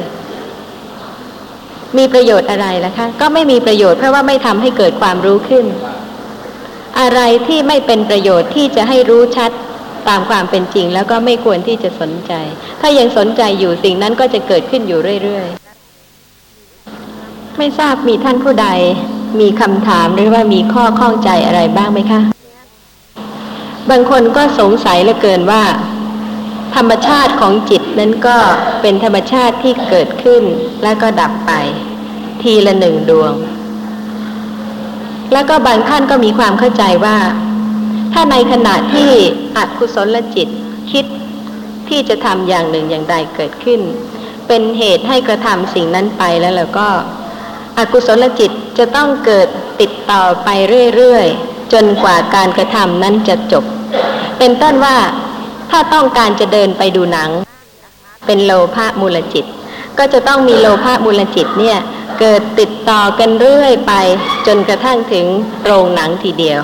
[1.98, 5.66] มีประโยชน์อะไรล่ะคะ ก็ไม่มีประโยชน์เพราะว่าไม่ทำให้เกิดความรู้ขึ้น
[7.00, 9.52] อะไรที่ไม่เป็นประโยชน์ที่จะให้รู้ชัด
[10.10, 12.34] ตามความเป็นจริง แล้วก็ไม่ควรที่จะสนใจ
[12.82, 18.68] ถ้ายังสนใจอยู่สิ่งนั้นก็จะเกิดขึ้นอยู่เรื่อยๆ ไม่ทราบมีท่านผู้ใด
[19.40, 22.22] มีคำถามหรือว่ามีข้อข้องใจอะไรบ้างไหมคะ
[23.90, 25.64] บางคนก็สงสัยเหลือเกินว่า
[26.76, 28.38] ธรรมชาติของจิตนั้นก็
[28.82, 30.44] เป็นธรรมชาติที่เกิดขึ้น
[30.84, 31.52] แล้วก็ดับไป
[32.42, 33.34] ทีละหนึ่งดวง
[35.34, 37.18] แล้วก็บางท่านก็มีความเข้าใจว่า
[38.14, 39.12] ถ้าในขณะที่
[39.58, 40.48] อกุศลจิต
[40.92, 41.06] คิด
[41.90, 43.82] ที่จะทำอย่างหนึ่งอย่างใดเกิดขึ้น
[44.48, 46.88] เป็นเหตุให้กระทำสิ่งนั้นไปแล้วแล้วก็
[47.78, 49.48] อกุศลจิตจะต้องเกิด
[49.82, 50.50] ติดต่อไป
[50.96, 53.64] เรื่อยๆ จนกว่าการกระทำนั้นจะจบ
[54.40, 54.98] เป็นต้นว่า
[55.72, 57.30] ถ้าต้องการจะเดินไปดูหนัง
[58.26, 59.46] เป็นโลภะมูลจิต
[59.98, 61.78] ก็จะต้องมีโลภะมูลจิตเนี่ย
[62.20, 63.94] เกิดติดต่อกันเรื่อยไป
[64.48, 65.26] จนกระทั่งถึง
[65.64, 66.62] โรงหนังทีเดียว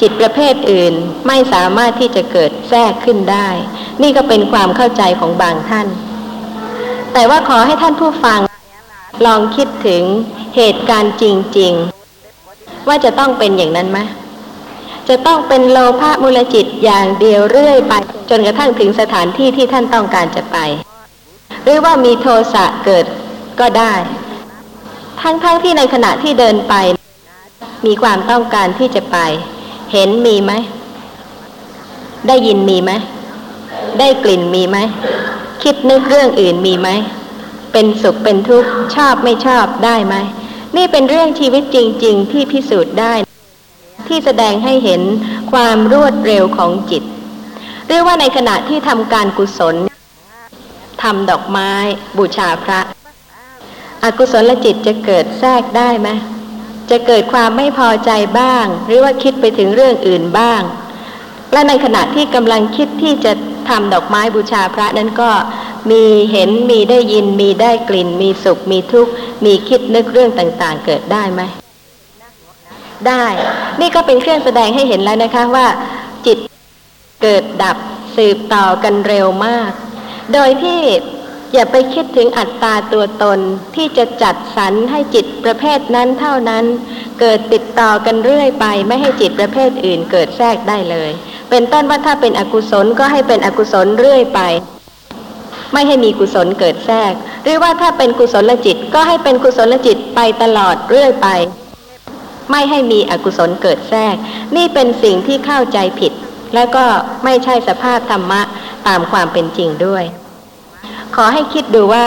[0.00, 0.94] จิตประเภทอื่น
[1.26, 3.48] ไม่สามารถที่จะเกิดแทรกขึ้นได้
[4.02, 5.86] นี่ก็เป็นความเข้าใจของบางท่าน
[7.12, 8.40] แต่ว่าขอให้ท่านผู้ฟัง
[9.26, 10.02] ลองคิดถึง
[10.56, 11.24] เหตุการณ์จ
[11.58, 11.72] ริง
[12.30, 13.98] ๆ ว่าจะต้องเป็นอย่างนั้นไหม
[15.08, 17.92] จะต้องเป็นโลภะมูลจิตอย่างเดียวเรื่อยไป
[18.30, 20.58] จนกระทั่งถึงสถานที่ที่ท่านต้องการจะไป
[21.64, 23.04] หรือว่ามีโทสะเกิด
[23.60, 23.92] ก็ได้
[25.20, 26.74] ทั้งๆทที่ในขณะที่เดินไป
[27.86, 29.18] มีความต้องการที่จะไป
[29.92, 30.52] เห็นมีไหม
[32.26, 32.90] ได้ยินมีไหม
[33.98, 34.76] ได้กลิ่นมีไหม
[35.62, 36.88] คิดนึกเรื่องอื่นมีไหม
[37.72, 40.14] เป็นสุขเป็นทุกข์ชอบไม่ชอบได้ไหม
[40.76, 43.14] นี่เป็นเรื่องชีวิตจริง ๆ ที่พิสูจน์ได้
[44.08, 45.02] ที่แสดงให้เห็น
[45.52, 47.02] ความรวดเร็วของจิต
[47.86, 49.76] หรือว่าในขณะที่ทำการกุศล
[51.02, 51.70] ทำดอกไม้
[52.16, 52.80] บูชาพระ
[54.04, 56.08] อกุศลจิตจะเกิดแทรกได้ไหม
[56.90, 60.62] จะเกิดความไม่พอใจบ้าง หรือว่าคิดไปถึงเรื่องอื่นบ้าง
[61.52, 63.32] และในขณะที่กำลังคิดที่จะ
[63.68, 65.30] ทำดอกไม้บูชาพระนั้นก็
[65.90, 69.12] มีเห็นมีได้ยินมีได้กลิ่น มีสุขมีทุกข์
[69.44, 71.42] มีคิดนึกเรื่องต่างๆ เกิดได้ไหม
[73.08, 73.24] ได้
[73.80, 75.66] นี่ก็เป็นเครื่องแสดงให้เห็นแล้วนะคะว่า
[76.26, 76.38] จิต
[77.22, 77.76] เกิดดับ
[78.16, 79.70] สืบต่อกันเร็วมาก
[80.34, 80.80] โดยที่
[81.54, 83.38] อย่าไปคิดถึงอัตตาตัวตน
[83.76, 86.64] ที่จะจัดสรรให้จิตประเภทนั้นเท่านั้น
[87.20, 91.10] เกิดติดต่อกันเรื่อยไป ไม่ให้จิตประเภทอื่นเกิดแทรกได้เลย
[91.50, 94.40] เป็นต้นว่าถ้าเป็นอกุศลก็ให้เป็นอกุศลเรื่อยไป
[95.72, 101.28] ไม่ให้มีกุศลเกิดแทรก หรือว่าถ้าเป็นกุศลจิตก็ให้เป็นกุศลจิตไปตลอดเรื่อยไป
[102.50, 104.14] ไม่ให้มีอกุศลเกิดแทรก
[104.56, 106.12] นี่เป็นสิ่งที่เข้าใจผิด
[106.54, 106.84] แล้วก็
[107.24, 108.40] ไม่ใช่สภาพธรรมะ
[108.86, 110.04] ตามความเป็นจริงด้วย
[111.14, 112.06] ขอให้คิดดูว่า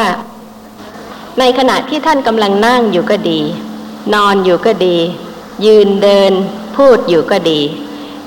[1.40, 3.40] ในขณะที่ท่านกำลังนั่งอยู่ก็ดี
[4.14, 4.98] นอนอยู่ก็ดี
[5.66, 6.32] ยืนเดิน
[6.76, 7.60] พูดอยู่ก็ดี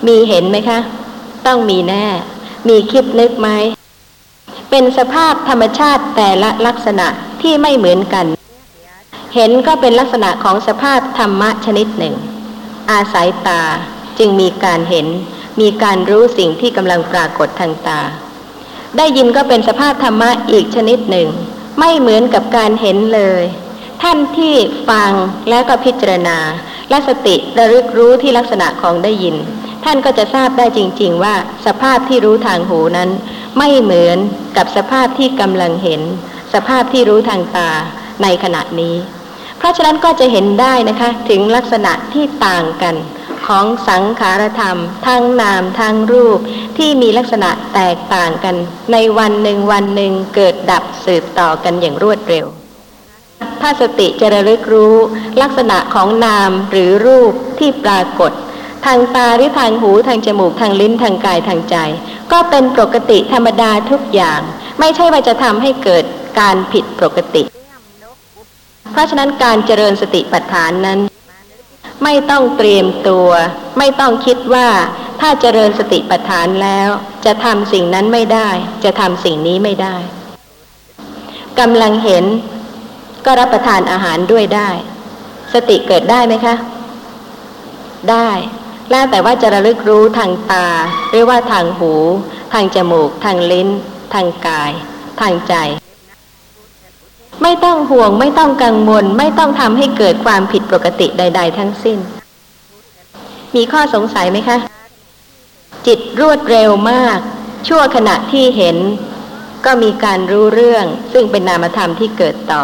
[0.06, 0.78] มีเห็นไหมคะ
[1.46, 2.06] ต้องมีแน่
[2.68, 3.48] มีคิดนึกไหม
[4.70, 7.06] เป็นสภาพธรรมชาติแต่ละลักษณะ
[7.42, 8.26] ที่ไม่เหมือนกัน
[9.34, 12.14] เห็นก็เป็นลักษณะของสภาพธรรมะชนิดหนึ่ง
[12.90, 13.62] อาศัยตา
[14.18, 15.06] จึงมีการเห็น
[15.60, 18.00] มีการรู้สิ่งที่กำลังปรากฏทางตา
[18.96, 21.28] ได้ยินก็เป็นสภาพธรรมะอีกชนิดหนึ่ง
[21.78, 23.42] ไม่เหมือนกับการเห็นเลย
[24.02, 24.54] ท่านที่
[24.88, 25.12] ฟัง
[25.48, 26.38] แล้วก็พิจารณา
[26.90, 29.36] และสติระลึกรู้ที่ลักษณะของได้ยิน
[29.84, 31.34] ท่านก็จะทราบได้จริง ๆ ว่า
[31.66, 33.10] สภาพที่รู้ทางหูนั้น
[33.58, 34.18] ไม่เหมือน
[34.56, 36.00] กับสภาพที่กำลังเห็น
[36.54, 37.70] สภาพที่รู้ทางตา
[38.22, 38.94] ในขณะนี้
[39.58, 42.94] เพราะฉะนั้นก็จะเห็นได้นะคะถึงลักษณะที่ต่างกัน
[43.46, 46.38] ของสังขารธรรม ทั้งนามทั้งรูป
[46.78, 48.56] ที่มีลักษณะแตกต่างกัน
[48.92, 52.46] ในวันหนึ่งวันหนึ่งเกิดดับสืบต่อกันอย่างรวดเร็ว
[53.60, 54.94] ถ้าสติจะระลึกรู้
[55.42, 58.32] ลักษณะของนามหรือรูปที่ปรากฏ
[58.86, 61.76] ทางตาหรือทางหูทางจมูกทางลิ้นทางกายทางใจ
[62.32, 64.40] ก็เป็นปกติธรรมดาทุกอย่าง
[64.80, 66.04] ไม่ใช่ว่าจะทำให้เกิด
[66.40, 67.42] การผิดปกติ
[68.92, 70.98] เพราะฉะนั้นการเจริญสติปัฏฐานนั้น
[72.02, 73.28] ไม่ต้องเตรียมตัว
[73.78, 74.68] ไม่ต้องคิดว่า
[75.20, 76.88] ถ้าเจริญสติปัฏฐานแล้ว
[77.24, 78.48] จะทำสิ่งนั้นไม่ได้
[78.84, 79.96] จะทำสิ่งนี้ไม่ได้
[81.60, 82.24] กำลังเห็น
[83.24, 84.70] ก็รับประทานอาหารด้วยได้
[85.54, 86.54] สติเกิดได้ไหมคะ
[88.10, 88.30] ได้
[88.90, 90.68] แล้วแต่ว่าจะระลึกรู้ทางตา
[91.10, 91.92] หรือว่าทางหู
[92.52, 93.68] ทางจมูก ทางลิ้น
[94.14, 94.72] ทางกาย
[95.20, 95.54] ทางใจ
[97.42, 101.98] ไม่ต้องห่วง ไม่ต้องกังวล ไม่ต้องทำให้เกิดความผิดปกติใด ๆ ทั้งสิ้น
[103.54, 104.58] มีข้อสงสัยไหมคะ
[105.86, 107.18] จิตรวดเร็วมาก
[107.68, 108.76] ชั่วขณะที่เห็น
[109.64, 112.62] ก็มีการรู้เรื่อง ซึ่งเป็นนามธรรมที่เกิดต่อ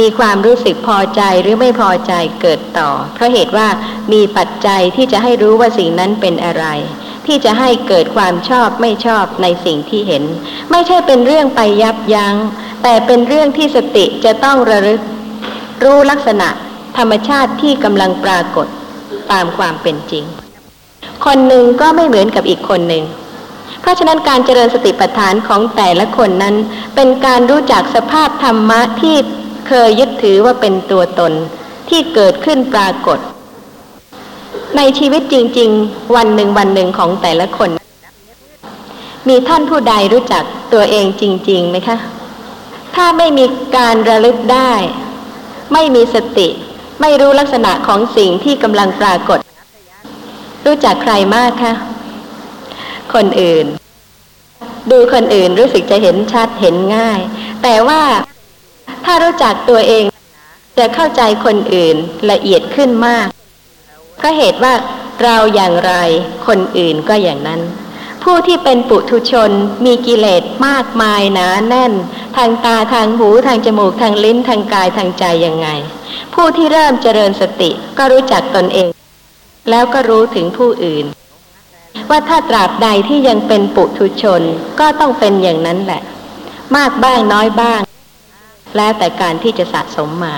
[0.00, 3.68] มีความรู้สึกพอใจหรือไม่พอใจเกิดต่อ เพราะเหตุว่า
[4.12, 6.66] มีปัจจัยที่จะให้รู้ว่าสิ่งนั้นเป็นอะไร
[7.26, 10.24] ที่จะให้เกิดความชอบไม่ชอบในสิ่งที่เห็น
[10.70, 12.34] ไม่ใช่เป็นเรื่องไปยับยัง้ง
[12.82, 15.00] แต่เป็นเรื่องที่สติจะต้องระลึก
[15.84, 16.48] รู้ลักษณะ
[16.98, 18.66] ธรรมชาติที่กำลังปรากฏ
[19.32, 20.24] ตามความเป็นจริง
[21.24, 23.04] คนหนึ่งก็ไม่เหมือนกับอีกคนหนึ่ง
[23.80, 26.54] เพราะฉะนั้นการเจริญสติปัฏฐานของแต่ละคนนั้น
[26.94, 29.16] เป็นการรู้จักสภาพธรรมะที่
[29.68, 31.32] เคยยึดถือว่าเป็นตัวตน
[31.88, 33.18] ที่เกิดขึ้นปรากฏ
[34.76, 37.70] ในชีวิตจริง ๆ วันหนึ่งวันหนึ่งของแต่ละคน
[39.28, 41.96] มีท่านผู้ใดรู้จักตัวเองจริงๆไหมคะ
[42.94, 43.44] ถ้าไม่มี
[43.76, 44.72] การระลึกได้
[45.72, 46.48] ไม่มีสติ
[47.00, 49.38] ไม่รู้ลักษณะของสิ่งที่กำลังปรากฏ
[50.66, 51.74] รู้จักใครมากคะ
[53.14, 53.66] คนอื่น
[54.90, 57.20] ดูคนอื่นรู้สึกจะเห็นชัดเห็นง่าย
[57.62, 58.02] แต่ว่า
[59.04, 60.04] ถ้ารู้จักตัวเอง
[60.78, 61.96] จะเข้าใจคนอื่น
[62.30, 63.28] ละเอียดขึ้นมาก
[64.16, 64.74] เพราะเหตุว่า
[65.22, 65.92] เราอย่างไร
[66.46, 67.60] คนอื่นก็อย่างนั้น
[68.22, 69.50] ผู้ที่เป็นปุถุชน
[69.84, 71.92] มีกิเลสมากมายหนาแน่น
[72.36, 75.68] ทางตาทางหูทางจมูกทางลิ้นทางกายทางใจยังไง
[76.34, 78.88] ผู้ที่เริ่มเจริญสติก็รู้จักตนเอง
[79.70, 81.06] แล้วก็รู้ถึงผู้อื่น
[82.10, 84.42] ว่าถ้าตราบใดที่ยังเป็นปุถุชน
[84.80, 86.02] ก็ต้องเป็นอย่างนั้นแหละ
[86.76, 87.80] มากบ้างน้อยบ้าง
[88.76, 90.36] แล้วแต่การที่จะสะสมมา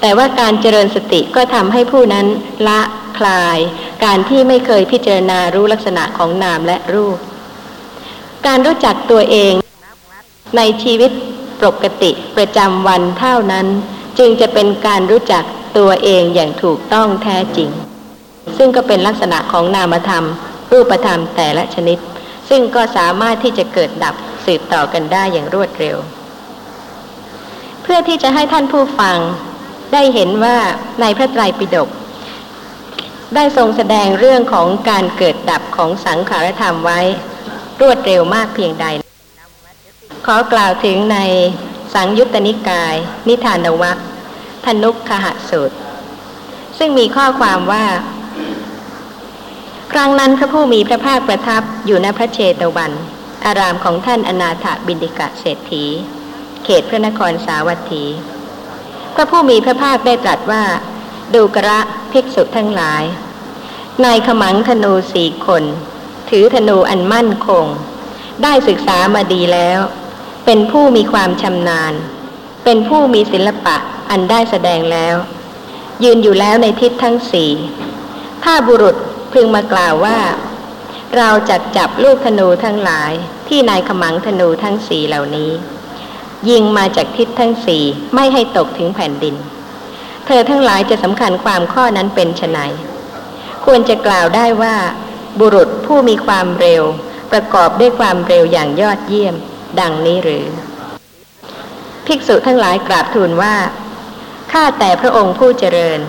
[0.00, 2.26] แต่ว่าการเจริญสติก็ทำให้ผู้นั้น
[2.68, 2.80] ละ
[3.18, 3.58] คลาย
[4.04, 7.18] การที่ไม่เคยพิจารณารู้ลักษณะของนามและรูป
[8.46, 9.52] การรู้จักตัวเอง
[10.56, 11.10] ในชีวิต
[11.62, 13.66] ปกติประจำวันเท่านั้น
[14.18, 15.44] จึงจะเป็นการรู้จัก
[15.78, 17.70] ตัวเองอย่างถูกต้องแท้จริง
[18.56, 20.26] ซึ่งก็เป็นลักษณะของนามธรรม
[20.72, 21.98] รูปธรรมแต่ละชนิด
[22.48, 25.96] ซึ่งก็สามารถที่จะเกิดดับสืบต่อกันได้อย่างรวดเร็ว
[27.88, 29.18] เพื่อที่จะให้ท่านผู้ฟัง
[29.92, 30.56] ได้เห็นว่า
[31.00, 31.88] ในพระไตรปิฎก
[33.34, 37.00] ได้ทรงแสดงเรื่องของการเกิดดับของสังขารธรรมไว้
[37.80, 38.86] รวดเร็วมากเพียงใด
[40.26, 41.18] ขอกล่าวถึงใน
[41.94, 42.94] สังยุตตนิกาย
[43.28, 43.98] นิทานวัค
[44.64, 45.76] ธนุกขหสูตร
[46.78, 47.86] ซึ่งมีข้อความว่า
[49.92, 52.92] ครั้งนั้นพระผู้มีพระภาคประทับอยู่ณพระเชตวัน
[53.44, 55.84] อารามของท่านอนาถบินดิกะเศรษฐี
[56.68, 58.04] เขตพระนครสาวัตถี
[59.14, 60.64] พระผู้มีพระภาคได้ตรัสว่า
[61.34, 61.80] ดูกระ
[62.12, 63.02] ภิกษุทั้งหลาย
[64.04, 65.64] นายขมังธนูสี่คน
[66.30, 67.64] ถือธนูอันมั่นคง
[68.42, 69.80] ได้ศึกษามาดีแล้ว
[70.44, 71.92] เป็นผู้มีความชำนาญ
[72.64, 73.76] เป็นผู้มีศิลปะ
[74.10, 75.16] อันได้แสดงแล้ว
[76.04, 77.52] ยืนอยู่แล้วในทิศทั้งสี่
[78.44, 78.96] ถ้าบุรุษ
[79.32, 80.18] พึงมากล่าวว่า
[81.16, 83.12] เราจัดจับลูกธนูทั้งหลาย
[83.48, 85.50] ที่นายขมังธนูทั้งสี่เหล่านี้
[86.50, 87.82] ยิงมาจากทิศทั้งสี่
[88.14, 89.34] ไม่ให้ตกถึงแผ่นดิน
[90.26, 92.58] เธอทั้งหลายจะสำคัญความข้อนั้นเป็นไฉน
[93.64, 94.76] ควรจะกล่าวได้ว่า
[95.40, 96.82] บุรุษผู้มีความเร็ว
[97.32, 99.34] ประกอบด้วยความเร็วอย่างยอดเยี่ยม
[99.80, 100.44] ดังนี้หรือ
[102.06, 103.54] ภิกษุทั้งหลายกราบทูลว่า
[104.52, 106.00] ข้าแต่พระองค์ผู้เจริญ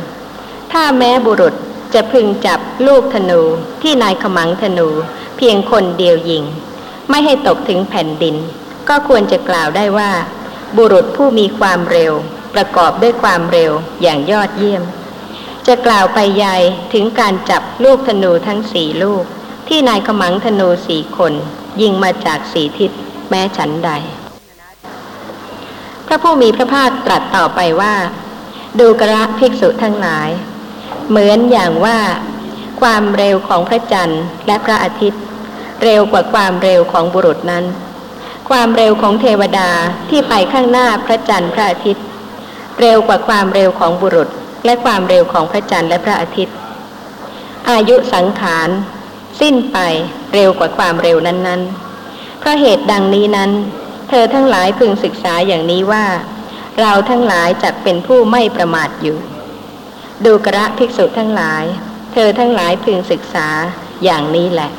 [0.72, 1.54] ถ้าแม้บุรุษ
[1.94, 3.42] จะพึงจับลูกธนู
[3.82, 4.90] ที่นายขมังธนู
[5.38, 6.44] เพียงคนเดียวยิง
[7.10, 8.36] ไม่ให้ตกถึงแผ่นดิน
[8.89, 10.12] ก็ควรจะกล่าวได้ว่า
[10.78, 12.13] บุรุษผู้มีความเร็ว
[12.54, 13.71] ประกอบด้วยความเร็ว
[14.02, 14.84] อย่างยอดเยี่ยม
[15.67, 16.58] จะกล่าวไปใหญ่
[16.93, 19.23] ถึงการจับลูกธนูทั้งสี่ลูก
[19.67, 21.34] ที่นายขมังธนูสี่คน
[21.82, 22.91] ยิงมาจากสีทิศ
[23.30, 23.91] แม้ฉันใด
[26.08, 27.95] พระผู้มีพระภาคตรัสต่อไปว่า
[28.80, 30.30] ดูกระภิกษุทั้งหลาย
[31.10, 32.00] เหมือนอย่างว่า
[32.82, 35.21] ความเร็วของพระจันทร์และพระอาทิตย์
[35.84, 37.65] เร็วกว่าความเร็วของบุรุษนั้น
[38.50, 39.70] ความเร็วของเทวดา
[40.10, 42.06] ที่ไปข้างหน้าพระจันทร์พระอาทิตย์
[42.82, 44.30] เร็วกว่าความเร็วของบุรุษ
[44.66, 46.56] และความเร็วของพระจันทร์และพระอาทิตย์
[47.70, 48.70] อายุสังขาร
[49.42, 49.78] สิ้นไป
[50.34, 53.52] เร็วกว่าความเร็วนั้นๆ เพราะเหตุดังนี้นั้น
[54.10, 56.06] เธอทั้งหลายพึงศึกษาอย่างนี้ว่า
[56.82, 59.18] เราทั้งหลายจักเป็นผู้ไม่ประมาทอยู่
[60.26, 61.64] ดูกระภิกษุทั้งหลาย
[62.14, 63.48] เธอทั้งหลายพึงศึกษา
[64.04, 64.72] อย่างนี้แหละ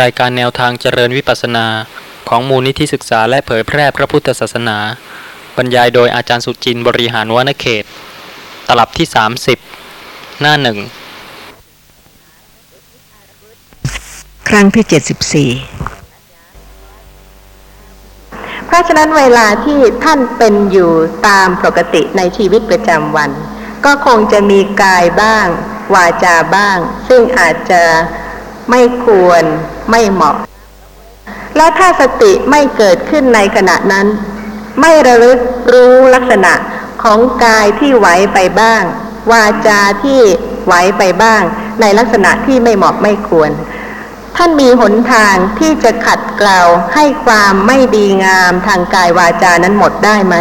[0.00, 1.66] รายการแนวทางเจริญวิปัสสนา
[2.28, 4.78] ของมูลนิธิศึกษาและเผยแพร่พระพุทธศาสนา
[5.56, 7.84] บรรยายโดยอาจารย์สุจินต์บริหารวนเขต
[8.66, 9.06] ตลับที่
[9.74, 10.78] 30 หน้าหนึ่ง
[14.48, 15.50] ครั้งที่เจ็ดสิบสี่
[18.66, 20.92] เพราะฉะนั้นเวลาที่ท่านเป็นอยู่
[21.28, 23.30] ตามปกติในชีวิตประจำวัน
[23.84, 25.46] ก็คงจะมีกายบ้าง
[25.94, 27.82] วาจาบ้าง ซึ่งอาจจะ
[28.72, 29.42] ไม่ควร
[29.90, 30.36] ไม่เหมาะ
[31.56, 34.06] และถ้าสติไม่เกิดขึ้นในขณะนั้น
[34.80, 35.38] ไม่ระลึก
[35.72, 36.52] รู้ลักษณะ
[37.02, 38.82] ของกายที่ไหวไปบ้าง
[39.32, 40.20] วาจาที่
[40.66, 41.42] ไหวไปบ้าง
[41.80, 43.50] ในลักษณะที่ไม่เหมาะไม่ควร
[44.36, 46.60] ท่านมีหนทางที่จะขัดเกลา
[46.94, 50.34] ให้ความไม่ดีงามทางกายวาจานั้นหมดได้ไหม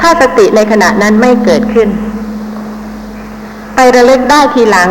[0.00, 1.88] ถ้าสติในขณะนั้นไม่เกิดขึ้น
[3.74, 4.88] ไประลึกได้ทีหลัง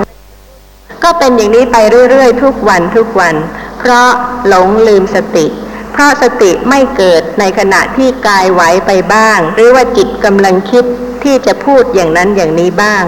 [1.04, 1.78] ก็เป็นอย่างนี้ไป
[2.10, 3.36] เรื่อยๆ ทุกวันทุกวัน
[3.80, 4.10] เพราะ
[4.48, 5.46] หลงลืมสติ
[5.92, 10.84] เพราะสติไม่เกิดในขณะที่กายไหวไปบ้าง หรือว่าจิตกำลังคิด
[11.24, 13.04] ที่จะพูดอย่างนั้นอย่างนี้บ้าง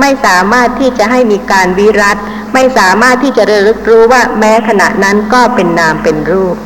[0.00, 2.16] ไม่สามารถที่จะให้มีการวิรัต
[2.54, 6.56] ไม่สามารถที่จะระลึกรู้ว่าแม้ขณะนั้นก็เป็นนามเป็นรูป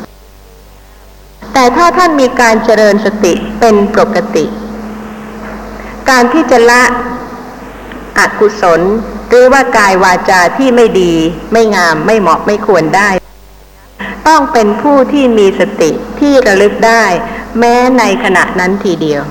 [1.52, 4.44] แต่ถ้าท่านมีการเจริญสติเป็นปกติ
[6.10, 6.82] การที่จะละ
[8.18, 8.80] อกุศล
[9.28, 11.12] หรือว่ากายวาจาที่ไม่ดี
[11.52, 13.10] ไม่งามไม่เหมาะไม่ควรได้
[14.28, 17.04] ต้องเป็นผู้ที่มีสติที่ระลึกได้
[17.58, 19.22] แม้ในขณะนั้นทีเดียว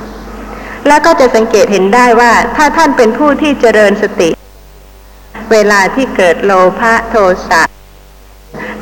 [0.87, 4.29] แล้วก็จะสังเกตเห็นได้ว่า ถ้าท่านเป็นผู้ที่เจริญสติ
[5.51, 7.15] เวลาที่เกิดโลภะโท
[7.49, 7.61] สะ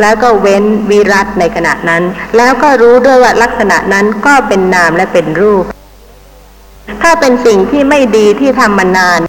[0.02, 2.04] แล้วก็เว้นวิรัตในขณะนั้น
[2.38, 5.64] แล้วก็รู้ด้วยว่าลักษณะนั้นก็เป็นนามและเป็นรูป
[7.02, 9.20] ถ้าเป็นสิ่งที่ไม่ดีที่ทำมานาน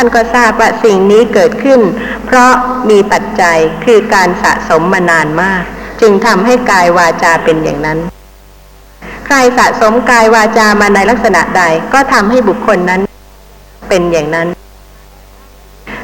[0.00, 1.80] ท่านก็ทราบว่าสิ่งนี้เกิดขึ้น
[2.26, 2.52] เพราะ
[2.90, 5.62] มีปัจจัยคือการสะสมมานานมาก
[6.00, 7.98] จึงทำให้กายวาจาเป็นอย่างนั้น
[9.26, 11.62] ใครสะสมกายวาจามาในลักษณะใด
[11.94, 13.00] ก็ทำให้บุคคลนั้น
[13.88, 14.48] เป็นอย่างนั้น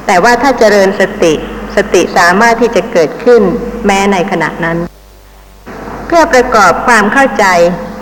[0.07, 1.33] แต่ว่าถ้าเจริญสติ
[1.76, 3.42] สติสามารถที่จะเกิดขึ้น
[3.87, 4.78] แม้ในขณะนั้น
[6.07, 7.44] เพื่อประกอบความเข้าใจ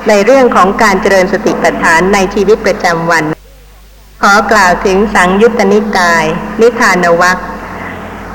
[0.09, 3.25] ในเรื่องของการเจริญสติปัฏฐานในชีวิตประจำวัน
[4.25, 6.25] ขอกล่าวถึงสังยุตตนิกาย
[6.61, 7.39] นิทานวัค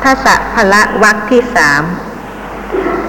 [0.04, 1.84] ทัศพละวัคที่สาม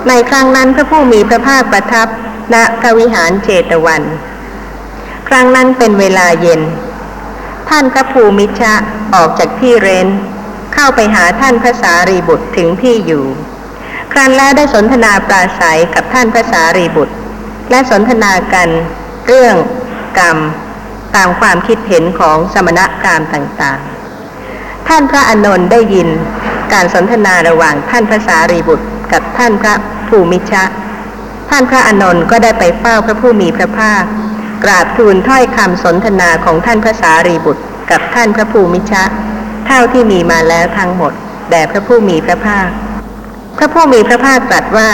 [0.09, 2.09] ในครั้งนั้นพระผู้มีพระภาคประทับ
[2.55, 4.03] ณพระวิหารเจตวัน
[5.29, 6.61] ครั้งนั้นเป็นเวลาเย็น
[7.69, 8.75] ท่านพระภูมิชะ
[9.15, 10.09] ออกจากที่เรน
[10.75, 13.25] เข้าไปหาท่านพระสารีบุตรถึงที่อยู่
[14.13, 17.15] ครั้นแล้วได้สนทนาปราศัยกับท่านพระสารีบุตร
[17.71, 18.69] และสนทนากัน
[19.27, 19.55] เรื่อง
[20.19, 20.39] กรรม
[21.17, 26.09] ตามความคิดเห็นของสมณกามต่างๆ ท่านพระอานนท์ได้ยิน
[26.73, 29.75] การสนทนาระหว่างท่านพระสารีบุตร กับท่านพระ
[30.09, 30.65] ภูมิชะ
[31.51, 34.03] ท่านพระอานนท์ก็ได้ไปเฝ้าพระผู้มีพระภาค
[34.65, 39.03] กราบทูลถ้อยคำสนทนาของท่านพระสารีบุตร กับท่านพระภูมิชะ
[39.67, 41.13] เท่าที่มีมาแล้วทั้งหมด
[41.51, 42.69] แด่พระผู้มีพระภาค
[43.59, 44.91] พระผู้มีพระภาคตรัสว่า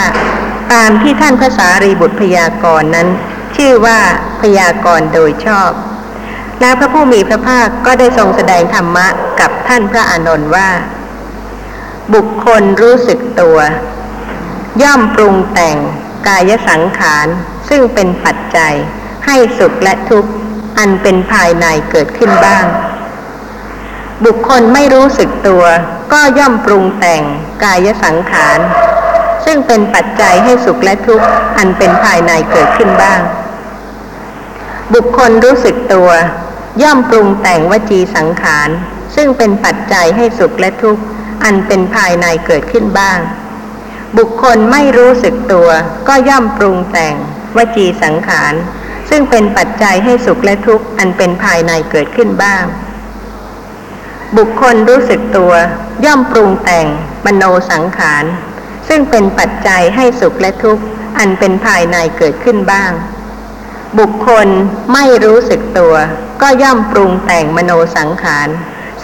[0.73, 3.07] ตามที่ท่านพระสารีบุตรพยากรณ์นั้น
[3.55, 3.99] ชื่อว่า
[4.41, 5.69] พยากรณ์โดยชอบ
[6.61, 9.07] แล้วพระผู้มีพระภาคก็ได้ทรงแสดงธรรมะ
[9.39, 10.69] กับท่านพระอานนท์ว่า
[12.13, 13.57] บุคคลรู้สึกตัว
[14.81, 15.77] ย่อมปรุงแต่ง
[16.27, 17.27] กายสังขาร
[17.69, 18.73] ซึ่งเป็นปัจจัย
[19.25, 20.31] ให้สุขและทุกข์
[20.77, 22.65] อันเป็นภายในเกิดขึ้นบ้าง
[24.25, 25.63] บุคคลไม่รู้สึกตัว
[26.13, 27.23] ก็ย่อมปรุงแต่ง
[27.63, 28.59] กายสังขาร
[29.45, 31.27] ซึ่งเป็นปัจจัยให้สุขและทุกข์
[31.57, 33.19] อันเป็นภายในเกิดขึ้นบ้าง
[34.93, 36.09] บุคคลรู้สึกตัว
[36.83, 38.69] ย่อมปรุงแต่งวจีสังขาร
[39.15, 41.03] ซึ่งเป็นปัจจัยให้สุขและทุกข์
[41.43, 43.19] อันเป็นภายในเกิดขึ้นบ้าง
[44.17, 45.69] บุคคลไม่รู้สึกตัว
[46.07, 47.15] ก็ย่อมปรุงแต่ง
[47.57, 48.53] วจีสังขาร
[49.09, 52.63] ซึ่งเป็นปัจจัยให้สุขและทุกข์อันเป็นภายในเกิดขึ้นบ้าง
[54.37, 55.53] บุคคลรู้สึกตัว
[56.05, 56.87] ย่อมปรุงแต่ง
[57.25, 58.23] มโนสังขาร
[58.87, 60.83] ซึ่งเป็นปัจจัยให้สุขและทุกข์
[61.17, 62.91] อันเป็นภายในเกิดขึ้นบ้าง
[63.99, 64.47] บุคคล
[64.93, 65.95] ไม่รู้สึกตัว
[66.41, 68.47] ก็ย่อมปรุงแต่งมโนสังขาร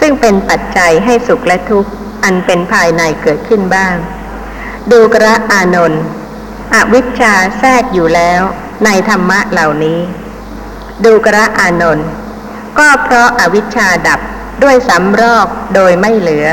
[0.00, 1.90] ซึ่งเป็นปัจจัยให้สุขและทุกข์
[2.24, 3.96] อันเป็นภายในเกิดขึ้นบ้าง
[4.90, 6.02] ดูกระอานนท์
[6.74, 8.42] อวิชชาแทรกอยู่แล้ว
[8.84, 10.00] ในธรรมะเหล่านี้
[11.04, 12.08] ดูกระอานนท์
[12.78, 14.20] ก็เพราะอาวิชชาดับ
[14.62, 16.46] ด้วยสำรอกโดยไม่เหลือ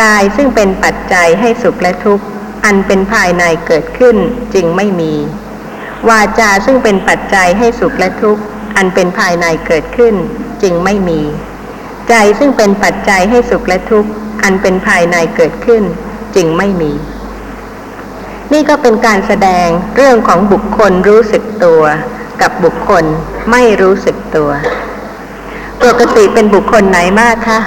[0.00, 2.24] กายซึ่งเป็นปัจจัยให้สุขและทุกข์
[2.64, 4.16] อันเป็นภายในเกิดขึ้น
[4.54, 5.14] จึงไม่มี
[6.08, 8.42] วาจาซึ่งเป็นปัจจัยให้สุขและทุกข์
[8.78, 10.14] อันเป็นภายในเกิดขึ้น
[10.62, 11.20] จึงไม่มี
[12.08, 14.10] ใจซึ่งเป็นปัจจัยให้สุขและทุกข์
[14.42, 15.82] อันเป็นภายในเกิดขึ้น
[16.36, 16.92] จึงไม่มี
[18.52, 21.82] นี่ก็เป็นการแสดงเรื่องของบุคคลรู้สึกตัว
[22.42, 23.04] กับบุคคล
[23.50, 24.50] ไม่รู้สึกตัว
[25.84, 27.60] ปกติเป็นบุคคลไหนมากคะ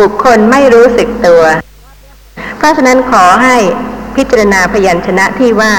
[0.00, 1.42] บุคคลไม่รู้สึกตัว
[2.58, 3.56] เพราะฉะนั้นขอให้
[4.16, 5.74] พิจารณาพยัญชนะที่ว่า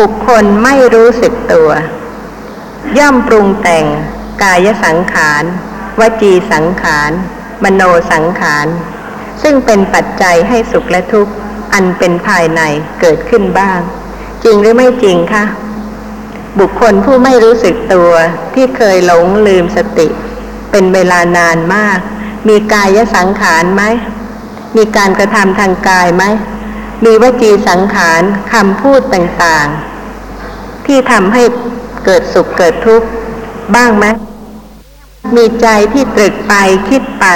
[0.00, 1.68] บุคคลไม่รู้สึกตัว
[2.98, 3.86] ย่อมปรุงแต่ง
[4.42, 5.42] กายสังขาร
[6.00, 7.10] วจีสังขาร
[7.64, 7.82] มโน
[8.12, 8.66] สังขาร
[9.42, 11.32] ซึ่งเป็นปัจจัยให้สุขและทุกข์
[11.74, 12.60] อันเป็นภายใน
[13.00, 13.78] เกิดขึ้นบ้าง
[14.44, 15.44] จริงหรือไม่จริงคะ
[16.60, 18.12] บุคคลผู้ไม่รู้สึกตัว
[18.54, 20.08] ที่เคยหลงลืมสติ
[20.70, 21.98] เป็นเวลานานมาก
[22.48, 23.82] มีกายสังขารไหม
[24.76, 26.24] มีการกระทำทางกายไหม
[27.04, 28.22] มีวจีสังขาร
[28.52, 31.42] คำพูดต่างๆ ที่ทำให้
[32.06, 33.06] เกิดสุขเกิดทุกข์
[33.76, 34.06] บ้างไหม
[35.36, 36.54] มีใจที่ตรึกไป
[36.88, 37.26] คิดไป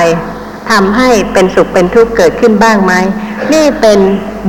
[0.70, 2.92] ทำให้เป็นสุขเป็นทุกข์เกิดขึ้นบ้างไหม
[3.52, 4.00] นี่เป็น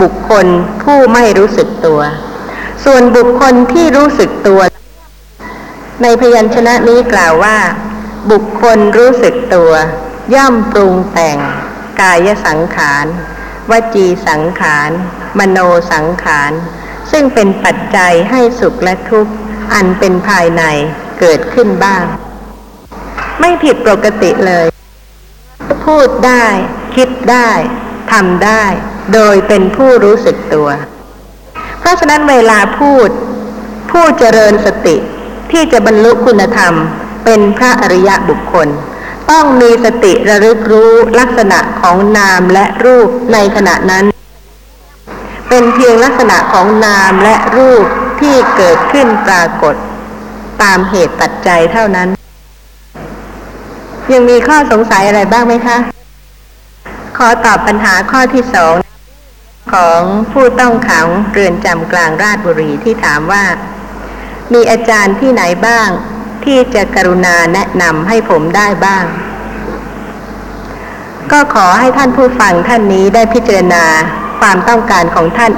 [0.02, 0.46] บุคคล
[0.84, 2.02] ผู้ไม่รู้สึกตัว
[2.86, 4.62] ส่วนบุคคลที่รู้สึกตัว
[6.02, 7.58] ในพยัญชนะนี้กล่าวว่า
[8.32, 9.72] บุคคลรู้สึกตัว
[10.36, 11.38] ย่อมปรุงแต่ง
[12.02, 13.06] กายสังขาร
[13.72, 14.90] วจีสังขาร
[15.40, 15.60] มโน
[15.92, 16.52] สังขาร
[17.12, 19.34] ซึ่งเป็นปัจจัยให้สุขและทุกข์
[19.74, 20.64] อันเป็นภายใน
[21.20, 22.06] เกิดขึ้นบ้าง
[23.40, 24.66] ไม่ผิดปกติเลย
[25.86, 26.46] พูดได้
[26.96, 27.50] คิดได้
[28.12, 28.64] ทำได้
[29.14, 30.70] โดยเป็นผู้รู้สึกตัว
[31.80, 33.10] เพราะฉะนั้นเวลาพูด
[33.92, 34.96] ผู้เจริญสติ
[35.52, 36.74] ที่จะบรรลุคุณธรรม
[37.26, 38.68] เป็นพระอริยะบุคคล
[39.32, 44.06] ต้องมีสติระลึกรู้ลักษณะของนามและรูปในขณะนั้น
[45.50, 47.86] เป็นเพียงลักษณะของนามและรูป
[48.22, 49.76] ที่เกิดขึ้นปรากฏ
[50.62, 52.10] ตามเหตุปัจจัยเท่านั้น
[54.14, 55.78] ยังมีข้อสงสัยอะไรบ้างไหมคะ
[57.18, 58.76] ขอตอบปัญหาข้อที่สอง
[59.74, 60.02] ของ
[60.32, 63.46] ผู้ต้องขังเรือนจำกลางราชบุรีที่ถามว่า
[64.54, 65.90] มีอาจารย์ที่ไหนบ้าง
[66.46, 69.06] ที่จะกรุณาแนะนำให้ผมได้บ้าง
[71.32, 73.84] ก็ขอให้ท่านผู้ฟังท่านนี้ได้พิจารณา
[74.40, 75.52] ความต้องการของท่าน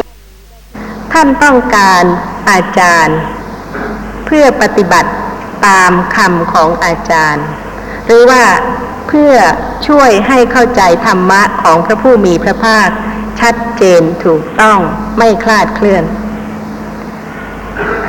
[1.13, 2.03] ท่านต้องการ
[2.49, 3.17] อาจารย์
[4.25, 5.11] เพื่อปฏิบัติ
[5.67, 7.45] ตามคำของอาจารย์
[8.05, 8.43] หรือว่า
[9.07, 9.33] เพื่อ
[9.87, 12.89] ช่วยให้เข้าใจธรรมะของพระผู้มีพระภาค
[13.39, 14.79] ชัดเจนถูกต้อง
[15.17, 16.03] ไม่คลาดเคลื่อน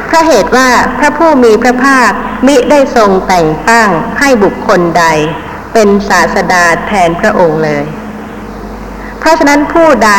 [0.06, 2.10] เพราะเหตุว่าพระผู้มีพระภาค
[2.46, 3.88] มิได้ทรงแต่งตั้ง
[4.18, 5.06] ให้บุคคลใด
[5.72, 7.84] เป็นศาสดาแทนพระองค์เลย
[9.18, 10.12] เพราะฉะนั้นผู้ใด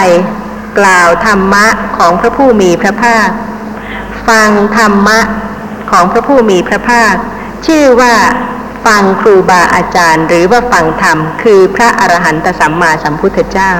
[0.79, 1.65] กล่าวธรรมะ
[1.97, 3.29] ของพระผู้มีพระภาค
[4.27, 5.19] ฟังธรรมะ
[5.91, 7.13] ของพระผู้มีพระภาค
[7.67, 8.15] ชื่อว่า
[8.85, 13.71] ฟังครูบาอาจารย์ หรือว่าฟังธรรม คือพระอรหันตสัมมาสัมพุทธเจ้า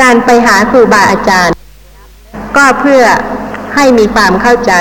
[0.00, 1.54] การไปหาครูบาอาจารย์
[2.56, 3.02] ก็เพื่อ
[3.74, 4.72] ให้มีความเข้าใจ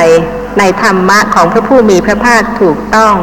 [0.60, 3.16] ในธรรมะของพระผู้มีพระภาคถูกต้อง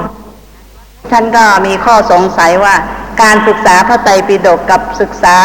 [1.10, 2.74] ท่านก็มีข้อสงสัยว่า
[3.22, 5.36] การศึกษาพระไตรปิฎกกับศึกษา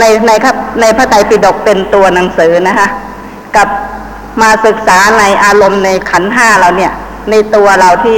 [0.00, 2.88] ในในครับในพระไตรปิฎกเป็นตัวหนังสือนะคะ
[3.56, 3.68] กับ
[4.40, 6.92] มาศึกษาในอารมณ์ในขันห้าเราเนี่ย
[7.30, 8.16] ในตัวเราที่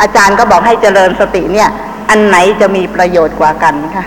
[0.00, 1.68] อาจารย์ก็บอกให้เจริญสติเนี่ย
[2.10, 4.04] อันไหนจะมีประโยชน์กว่ากันคะ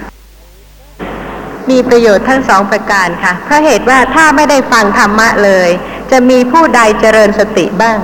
[1.69, 5.69] มีประโยชน์ทั้งสองประการค่ะ เพราะเหตุว่าถ้าไม่ได้ฟังธรรมะเลย
[6.11, 7.97] จะมีผู้ใดเจริญสติบ้าง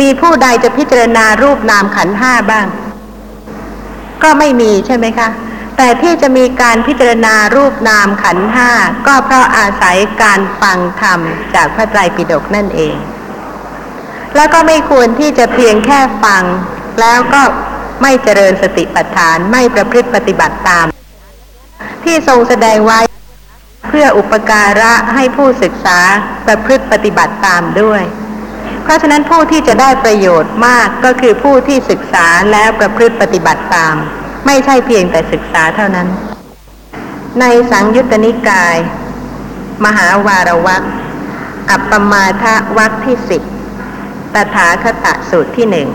[0.00, 2.66] มีผู้ใดจะพิจารณารูปนามขันห้าบ้าง
[4.22, 5.28] ก็ไม่มีใช่ไหมคะ
[5.76, 8.70] แต่ที่จะมีการพิจารณารูปนามขันธ์ห้า
[9.06, 11.20] ก็เพราะอาศัยการฟังธรรม
[11.54, 12.96] จากพระไตรปิฎกนั่นเอง
[14.36, 16.44] แล้วก็ไม่ควรที่จะเพียงแค่ฟัง
[17.00, 17.42] แล้วก็
[18.02, 20.86] ไม่เจริญสติปัฏฐานไม่ประพฤติปฏิบัติตาม
[22.04, 23.00] ที่ทรงแสดงไว้
[23.88, 25.98] เพื่ออุปการะให้ผู้ศึกษา
[26.46, 28.02] ประพฤติปฏิบัติตามด้วย
[28.82, 33.96] เพราะฉะนั้นผู้ที่จะได้ประโยชน์มากก็คือผู้ที่ศึกษาแล้วประพฤติปฏิบัติตาม
[34.46, 36.08] ไม่ใช่เพียงแต่ศึกษาเท่านั้น
[37.40, 38.76] ในสังยุตตนิกาย
[39.84, 40.82] มหาวารวัก
[41.70, 43.42] อัปปมาทะวักที่สิบ
[44.34, 45.88] ตถาคตสูตรที่หนึ่ง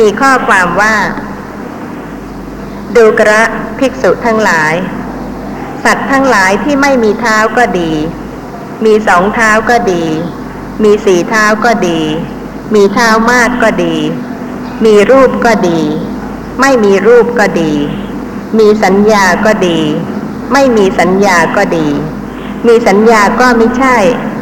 [0.00, 0.94] มีข้อความว่า
[2.96, 3.42] ดูกระ
[3.78, 4.74] ภิกษุทั้งหลาย
[5.84, 7.92] สัตว์ทั้งหลายที่ไม่มีเท้าก็ดี
[8.84, 10.04] มีสองเท้าก็ดี
[10.82, 12.00] มีสี่เท้าก็ดี
[12.74, 13.96] มีเท้ามากก็ดี
[14.84, 15.80] มีรูปก็ดี
[16.60, 17.72] ไม่มีรูปก็ดี
[18.58, 19.78] มีสัญญาก็ดี
[20.52, 21.88] ไม่มีสัญญาก็ดี
[22.66, 23.96] มีสัญญาก็ไม่ใช่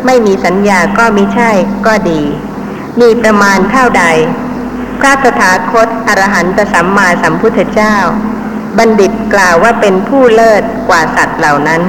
[0.06, 1.50] ไม่มีสัญญาก็ไม่ใช่
[1.86, 2.20] ก็ดี
[3.00, 4.04] มีประมาณเท่าใด
[5.00, 7.96] พระตถาคตอรหันตสัมมาสัมพุทธเจ้า
[8.78, 11.82] บัณฑิตกล่าวว่าเป็นผู้เลิศกว่าสัตว์เหล่านั้น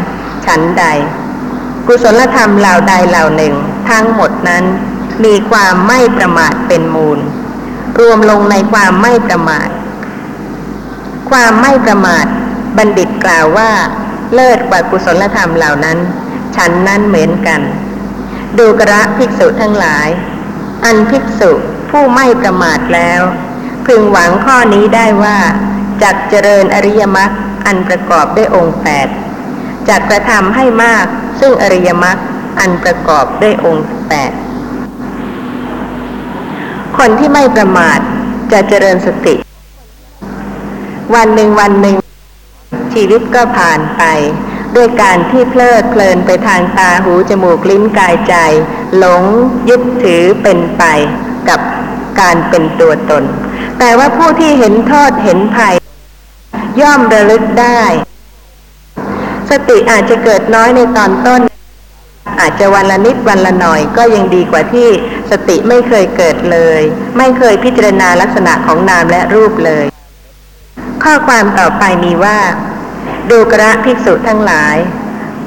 [0.46, 0.86] ฉันใด
[1.88, 3.54] กุศลธรรมเหล่าใดเหล่าหนึ่ง
[3.90, 4.64] ทั้งหมดนั้น
[5.24, 7.20] มีความไม่ประมาทเป็นมูล
[8.00, 9.70] รวมลงในความไม่ประมาท
[11.30, 12.26] ความไม่ประมาท
[12.78, 13.72] บัณฑิตกล่าวว่า
[14.34, 15.98] เลิศกว่ากุศลธรรมเหล่านั้น
[16.56, 17.62] ฉันนั้นเหมือนกัน
[18.58, 20.08] ดูกระภิกษุทั้งหลาย
[20.86, 21.52] อันภิกษุ
[21.90, 23.22] ผู้ไม่ประมาทแล้ว
[23.86, 25.38] พึงหวังข้อนี้ได้ว่า
[26.04, 27.32] จักเจริญอริยมรรค
[27.66, 29.08] อันประกอบด้วยองค์แปด
[29.90, 31.06] จักกระทำให้มาก
[31.40, 32.18] ซึ่งอริยมรรค
[32.60, 34.32] อันประกอบด้วยองค์แปด
[36.98, 38.00] คนที่ไม่ประมาท
[38.52, 39.36] จะเจริญสติ
[41.16, 41.96] วันหนึ่งวันหนึ่ง
[42.94, 44.04] ชีวิตก็ผ่านไป
[44.76, 48.36] ด้วยการที่เพลิดเพลินไปทางตาหูจมูกลิ้นกายใจ
[48.98, 49.24] หลง
[49.70, 50.84] ยึดถือเป็นไป
[51.50, 51.60] กับ
[52.20, 53.24] การเป็นตัวตน
[53.80, 55.76] แต่ว่าผู้ที่เห็นโทษเห็นภัย
[56.82, 57.84] ย่อมระลึกได้
[59.50, 61.42] สติอาจจะเกิดน้อยในตอนต้น
[62.40, 64.90] อาจจะวันละนิดวันละหน่อยก็ยังดีกว่าที่
[65.32, 66.82] สติไม่เคยเกิดเลย
[67.18, 69.86] ไม่เคยพิจารณาลักษณะของนามและรูปเลย
[71.04, 72.40] ข้อความต่อไปมีว่า
[73.30, 74.76] ดูกระภิกษุทั้งหลาย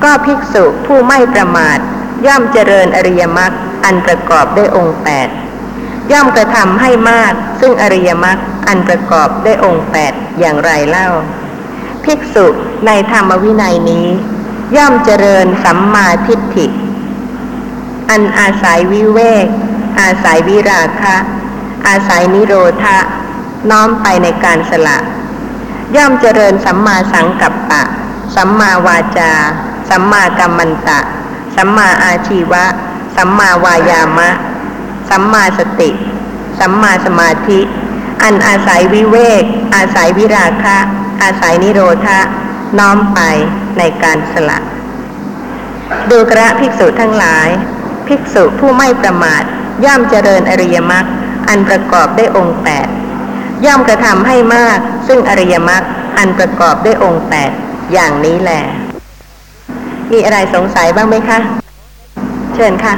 [0.04, 1.78] ก็ภิกษุผู้ไม่ประมาท
[2.26, 3.52] ย่อมเจริญอริยมรรค
[3.84, 5.28] อันประกอบด้วยองค์แปด
[6.12, 11.08] ย่อมกระทำให้มาก ซึ่งอริยมรรคอันประกอบด้วยองค์แปดอย่างไรเล่า
[12.04, 12.46] ภิกษุ
[12.86, 14.06] ในธรรมวินัยนี้
[14.76, 16.66] ย่อมเจริญสัมมาทิฏฐิ
[18.10, 19.46] อันอาศัยวิเวก
[20.00, 21.16] อาศัยวิราคะ
[21.86, 22.98] อาศัยนิโรธะ
[23.70, 24.98] น้อมไปในการสละ
[25.94, 27.82] ย่อมเจริญสัมมาสังกัปปะ
[28.34, 29.32] สัมมาวาจา
[29.88, 31.00] สัมมากัมมันตะ
[31.56, 32.64] สัมมาอาชีวะ
[33.16, 34.30] สัมมาวายามะ
[35.08, 35.90] สัมมาสติ
[36.58, 37.60] สัมมาสมาธิ
[38.22, 40.78] อันอาศัยวิเวก อาศัยวิราคะ
[41.22, 42.20] อาศัยนิโรธะ
[42.78, 43.20] น้อมไป
[43.78, 44.58] ในการสละ
[46.10, 47.48] ดูกระภิกษุทั้งหลาย
[48.06, 49.42] ภิกษุผู้ไม่ประมาท
[49.84, 51.04] ย่อมเจริญอริยมรรค
[51.48, 52.88] อันประกอบด้วยองค์แปด
[53.64, 54.78] ย่อมกระทำให้มาก
[55.08, 55.82] ซึ่งอริยมรรค
[56.18, 57.50] อันประกอบด้วยองค์แปด
[57.92, 58.62] อย่างนี้แหละ
[60.12, 61.38] มีอะไรสงสัยบ้างไหมคะ
[62.54, 62.94] เชิญค่ะ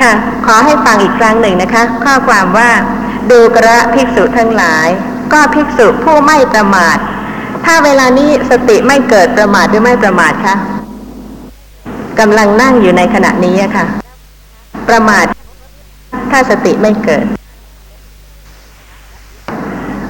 [0.00, 0.12] ค่ะ
[0.46, 2.70] ขอให้ฟังอีกครั้งหนึ่งนะคะ ข้อความว่า
[3.30, 4.88] ดูกระภิกษุทั้งหลาย
[5.32, 6.98] ก็ภิกษุผู้ไม่ประมาท
[7.64, 10.54] ถ้าเวลานี้สติไม่เกิดประมาทหรือไม่ประมาทคะ
[12.20, 13.86] กำลังนั่งอยู่ในขณะนี้อะค่ะ
[14.88, 15.26] ประมาท
[16.30, 17.24] ถ้าสติไม่เกิด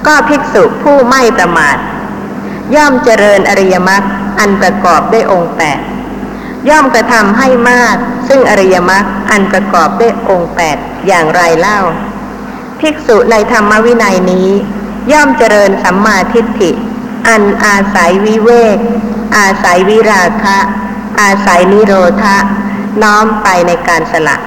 [0.07, 1.77] ก็ภิกษุผู้ไม่ประมาท
[2.75, 4.03] ย่อมเจริญอริยมรรค
[4.39, 5.79] อันประกอบด้วยองค์แปด
[6.69, 7.95] ย่อมกระทำให้มาก
[8.27, 10.77] ซึ่งอริยมรรคอันประกอบด้วยองค์แปด
[11.07, 11.79] อย่างไรเล่า
[12.79, 14.47] ภิกษุในธรรมวินัยนี้
[15.11, 16.71] ย่อมเจริญสัมมาทิฏฐิ
[17.27, 18.77] อันอาศัยวิเวก
[19.37, 20.57] อาศัยวิราคะ
[21.21, 22.37] อาศัยนิโรธะ
[23.03, 24.37] น้อมไปในการสละ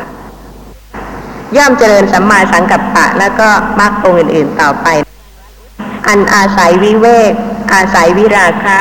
[1.56, 3.48] ย่อมเจริญสัมมาสังกัปปะแล้วก็
[3.78, 4.88] มรรคองอื่น ๆต่อไป
[6.08, 7.32] อันอาศัยวิเวก
[7.72, 8.76] อาศัยวิราคะ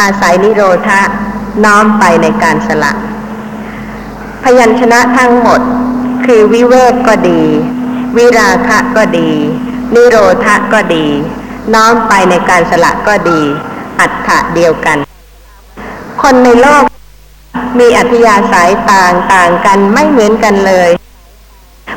[0.00, 1.00] อาศัยนิโรธะ
[1.64, 2.92] น้อมไปในการสละ
[4.42, 5.60] พยัญชนะทั้งหมด
[6.26, 7.42] คือวิเวกก็ดี
[8.16, 9.30] วิราคะก็ดี
[9.94, 11.06] นิโรธะก็ดี
[11.74, 13.40] น้อมไปในการสละก็ดี
[14.00, 14.98] อัตถะเดียวกัน
[16.22, 16.82] คนในโลก
[17.78, 20.90] มีอัธยาศัยต่างต่างกันไม่เหมือนกันเลย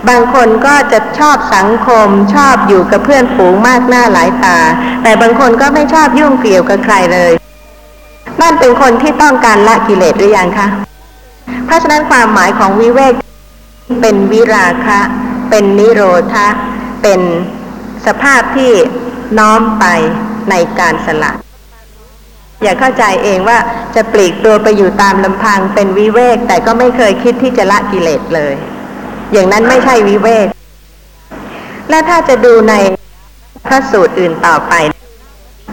[0.10, 4.58] บางคนก็จะชอบสังคมชอบอยู่กับเพื่อนฝูงมากหน้าหลายตา
[5.04, 7.34] แต่บางคนก็ไม่ชอบยุ่งเกี่ยวกับใครเลย
[8.42, 10.68] นั่นเป็นคนที่ต้องการละกิเลสหรือยังคะ
[11.66, 13.14] เพราะฉะนั้นความหมายของวิเวก
[14.02, 15.00] เป็นวิราคะ
[15.50, 16.02] เป็นนิโร
[16.34, 16.48] ธะ
[17.02, 17.22] เป็น
[18.06, 18.72] สภาพที่
[19.40, 19.86] น้อมไป
[20.50, 21.32] ในการสละ
[22.64, 23.58] อย่าเข้าใจเองว่า
[23.96, 28.56] จะปลีกตัวไปอยู่ตามลำพังเป็นวิเวก แต่ก็ไม่เคยคิดที่จะละกิเลสเลย
[29.32, 30.48] อย่างนั้นไม่ใช่วิเวก
[31.90, 32.74] และถ้าจะดูใน
[33.66, 34.74] พระสูตรอื่นต่อไป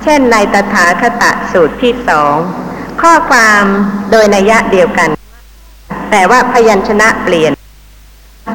[0.02, 1.22] เช่นในตถาคต
[1.52, 2.34] สูตรที่สอง
[3.02, 3.64] ข้อความ
[4.10, 5.10] โดยนัยยะเดียวกัน
[6.10, 7.52] แต่ว่าพยัญชนะเปลี่ยน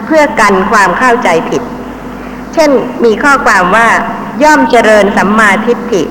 [0.06, 1.62] เพื่อกันความเข้าใจผิด
[2.54, 2.72] เช่น
[3.04, 3.88] มีข้อความว่า
[4.44, 6.04] ย่อมเจริญสัมมาทิฏฐิ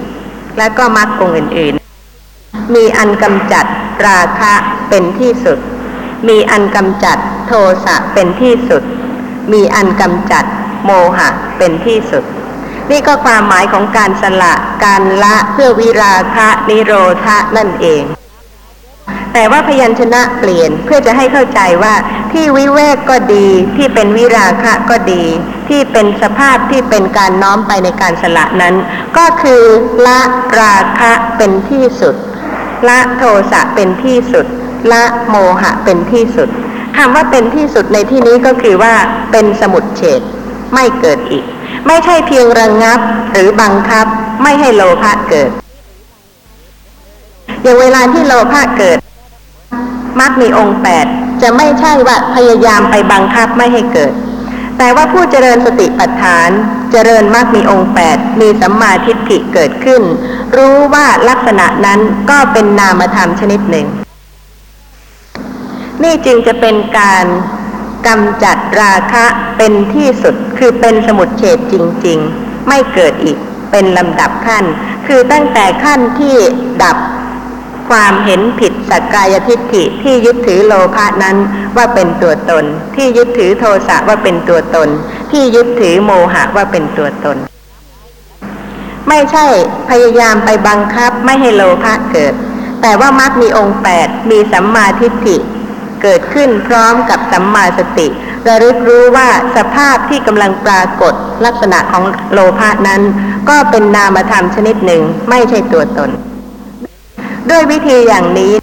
[0.59, 3.67] และก็มรรคองอื่นๆ มีอันกำจัด
[4.07, 4.53] ราคะ
[4.89, 5.59] เป็นที่สุด
[6.29, 7.53] มีอันกำจัดโท
[7.85, 8.83] สะเป็นที่สุด
[9.53, 10.45] มีอันกำจัด
[10.85, 11.29] โมหะ
[11.59, 12.25] เป็นที่สุด
[12.91, 16.93] นี่ก็ความหมายของการสละการละเพื่อวิราคะนิโร
[17.25, 18.03] ธะนั่นเอง
[19.35, 21.95] แต่ว่าพยัญชนะเปลี่ยนเพื่อจะให้เข้าใจว่า
[22.33, 25.25] ที่วิเวกก็ดี ที่เป็นวิราคะก็ดี
[25.69, 28.75] ที่เป็นสภาพที่เป็นการน้อมไปในการสละนั้น
[29.19, 29.63] ก็คือ
[30.07, 30.21] ละ
[30.61, 32.15] ราคะเป็นที่สุด
[32.89, 34.47] ละโทสะเป็นที่สุด
[34.93, 36.49] ละโมหะเป็นที่สุด
[36.97, 38.95] คำว่าเป็นที่สุดในที่นี้ก็คือว่า
[39.33, 40.21] เป็นสมุดเฉด
[40.75, 41.45] ไม่เกิดอีก
[41.87, 43.01] ไม่ใช่เพียงระงงับ
[43.33, 44.07] หรือบังคับ
[44.43, 45.51] ไม่ให้โลภะเกิด
[47.63, 48.99] อย่างเวลาที่โลภะเกิด
[50.21, 51.07] มักมีองค์แปด
[51.43, 54.13] จะไม่ใช่ว่าพยายามไปบังคับไม่ให้เกิด
[54.79, 56.51] แต่ว่าผู้เจริญสติปัฏฐาน
[56.93, 60.03] เจริญมักมีองค์แปดมีสัมมาทิฏฐิเกิดขึ้น
[60.57, 62.01] รู้ว่าลักษณะนั้น
[62.31, 63.87] ก็เป็นนามธรรมชนิดหนึ่ง
[66.03, 67.27] นี่จึงจะเป็นการ
[68.07, 71.75] กำจัดราคะเป็นที่สุดคือเป็นสมุดเฉดจ
[72.07, 73.39] ริง ๆ ไม่เกิดอีก
[73.71, 74.65] เป็นลำดับขั้น
[75.07, 76.37] คือตั้งแต่ขั้นที่
[76.83, 76.97] ดับ
[77.89, 81.37] ความเห็นผิดสักกายทิฏฐิที่ยึดถือโลภะนั้น
[81.77, 82.65] ว่าเป็นตัวตน
[82.97, 84.89] ที่ยึดถือโทสะว่าเป็นตัวตน
[85.33, 87.37] ที่ยึดถือโมหะว่าเป็นตัวตน
[89.09, 89.47] ไม่ใช่
[89.91, 92.35] พยายามไปบังคับไม่ให้โลภะเกิด
[92.83, 95.37] แต่ว่ามักมีองค์แปดมีสัมมาทิฏฐิ
[96.03, 98.07] เกิดขึ้นพร้อมกับสัมมาสติ
[98.47, 101.15] ระลึกรู้ว่าสภาพที่กำลังปรากฏ
[101.45, 103.03] ลักษณะของโลภะนั้น
[103.49, 106.11] ก็เป็นนามธรรมชนิดหนึ่งไม่ใช่ตัวตน
[107.51, 108.55] ด้วยวิธีอย่างนี้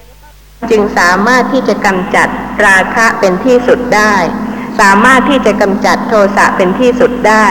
[0.70, 2.28] จึงสามารถที่จะกำจัด
[2.68, 4.14] ราคะเป็นที่สุดได้
[4.80, 7.46] สามารถที่จะกำจัดโทสะเป็นที่สุดได้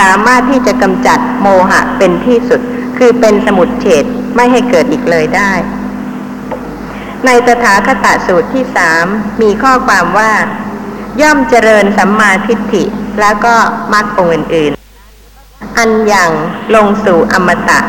[0.00, 2.60] สามารถที่จะกำจัดโมหะเป็นที่สุด
[2.98, 4.04] คือเป็นสมุดเฉด
[4.36, 5.52] ไม่ให้เกิดอีกเลยได้
[7.26, 9.04] ในตถาคตสูตรที่สาม
[9.42, 10.32] มีข้อความว่า
[11.20, 12.84] ย่อมเจริญสัมมาทิฏฐิ
[13.20, 13.54] แล้วก็
[13.92, 16.30] มรรคองค์อื่นๆ อันอย่าง
[16.74, 17.80] ลงสู่อมตะ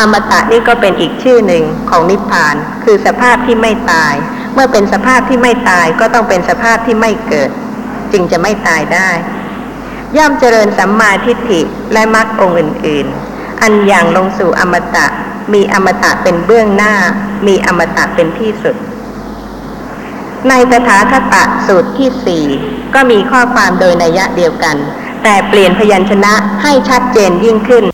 [0.00, 4.14] อมตะนี่ก็เป็นอีกชื่อหนึ่งของนิพพาน คือสภาพที่ไม่ตาย
[4.54, 7.50] เมื่อเป็นสภาพที่ไม่ตายก็ต้องเป็นสภาพที่ไม่เกิด
[8.12, 9.10] จึงจะไม่ตายได้
[10.16, 11.60] ย่อมเจริญสัมมาทิฏฐิ
[11.92, 15.06] และมรรคองค์อื่น ๆ อันอย่างลงสู่อมตะ
[15.52, 16.94] มีอมตะเป็นเบื้องหน้า
[17.46, 18.76] มีอมตะเป็นที่สุด
[20.48, 22.44] ในตถาคตะสูตรที่สี่
[22.94, 24.76] ก็มีข้อความโดยนัยยะเดียวกัน
[25.22, 27.84] แต่เปลี่ยนพยัญชนะให้ชัดเจนยิ่งขึ้น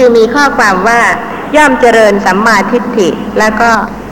[0.00, 1.00] คือมีข้อความว่า
[1.56, 3.70] ย่อมเจริญสัมมาทิฏฐิ แล้วก็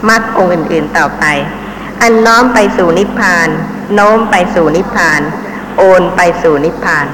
[0.08, 1.24] มรรคองค์อื่น ๆต่อไป
[2.02, 3.48] อันน้อมไปสู่นิพพาน
[3.94, 5.20] โน้มไปสู่นิพพาน
[5.78, 7.06] โอนไปสู่นิพพาน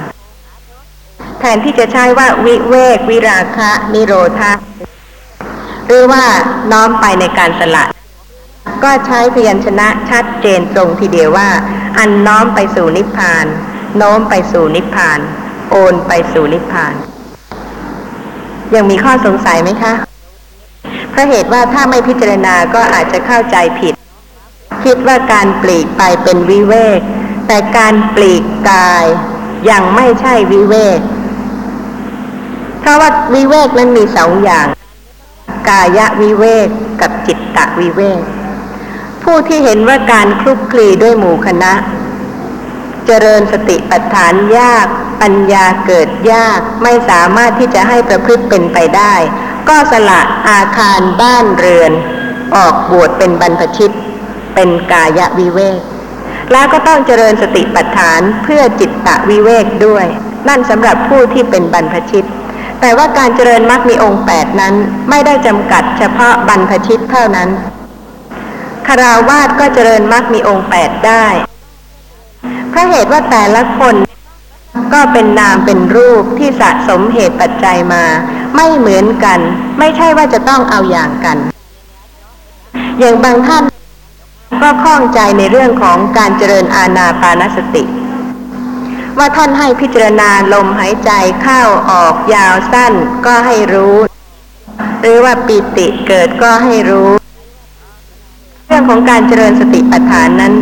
[1.39, 4.53] แทนที่จะใช้ว่าวิเวก วิราคะ นิโรธะ
[5.87, 6.25] หรือว่า
[6.73, 7.85] น้อมไปในการสละ
[8.85, 11.51] ก็ใช้พยัญชนะชัดเจนตรงทีเดียวว่า
[11.99, 13.47] อันน้อมไปสู่นิพพาน
[13.97, 15.21] โน้มไปสู่นิพพาน
[15.71, 16.97] โอนไปสู่นิพพาน
[18.75, 19.93] ยังมีข้อสงสัยไหมคะ
[21.11, 23.95] เพราะเหตุว่าถ้าไม่พิจารณาก็อาจจะเข้าใจผิด
[24.85, 27.01] คิดว่าการปลีกไปเป็นวิเวก
[27.47, 29.05] แต่การปลีกกาย
[29.71, 30.99] ยังไม่ใช่วิเวก
[32.81, 34.67] เพราะว่าวิเวกนั้นมีสองอย่าง
[35.69, 36.69] กายวิเวก
[37.01, 38.23] กับจิตตะวิเวก
[39.23, 41.73] ผู้ที่เห็นว่าการคลุกคลีด้วยหมู่คณะ
[43.07, 44.87] เจริญสติปัฏฐานยาก
[45.23, 49.15] ปัญญาเกิดยากไม่สามารถที่จะให้ประพฤติเป็นไปได้
[49.69, 51.93] ก็สละอาคารบ้านเรือน
[52.57, 53.95] ออกบวชเป็นบรรพชิต
[54.55, 55.81] เป็นกายวิเวก
[56.53, 60.07] แล้วก็ต้องเจริญสติปัฏฐานเพื่อจิตตะวิเวกด้วย
[60.49, 62.27] นั่นสำหรับผู้ที่เป็นบรรพชิต
[62.81, 64.75] แต่ว่าการเจริญมรรคมีองค์แปดนั้น
[65.11, 67.49] ไม่ได้จำกัดเฉพาะบรรพชิตเท่านั้น
[68.89, 71.27] คาราวาสก็เจริญมรรคมีองค์แปดได้
[72.71, 73.95] เพราะเหตุว่าแต่ละคน
[74.93, 78.05] ก็เป็นนามเป็นรูปที่สะสมเหตุปัจจัยมา
[78.57, 79.39] ไม่เหมือนกัน
[79.79, 81.39] ไม่ใช่ว่าจะต้องเอาอย่างกัน
[82.99, 83.65] อย่างบางท่าน
[84.63, 87.85] ก็ข้องใจในเรื่องของการเจริญอาณาปานสติ
[89.19, 91.11] ว่าท่านให้พิจารณาลมหายใจ
[91.43, 92.93] เข้าออกยาวสั้น
[93.27, 93.97] ก็ให้รู้
[95.01, 97.11] หรือว่าปีติเกิดก็ให้รู้
[98.67, 100.55] เรื่องของการเจริญสติปัฏฐานนั้น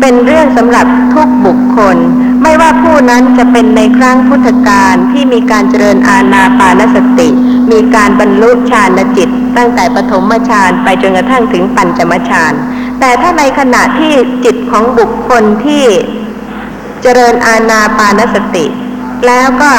[0.00, 1.96] เป็นเรื่องสำหรับทุกบุคคล
[2.42, 7.28] ไม่ว่าผู้นั้นจะเป็นในครั้งพุทธกาลที่มีการเจริญอาณาปานสติ
[7.72, 12.52] มีการบรรลุฌานจิต ตั้งแต่ปฐมฌานไปจนกระทั่งถึงปัญจมฌาน
[13.00, 15.84] แต่ถ้าในขณะที่จิตของบุคคลที่
[17.02, 18.66] เจริญอาณาปานสติ
[19.26, 19.72] แล้วก็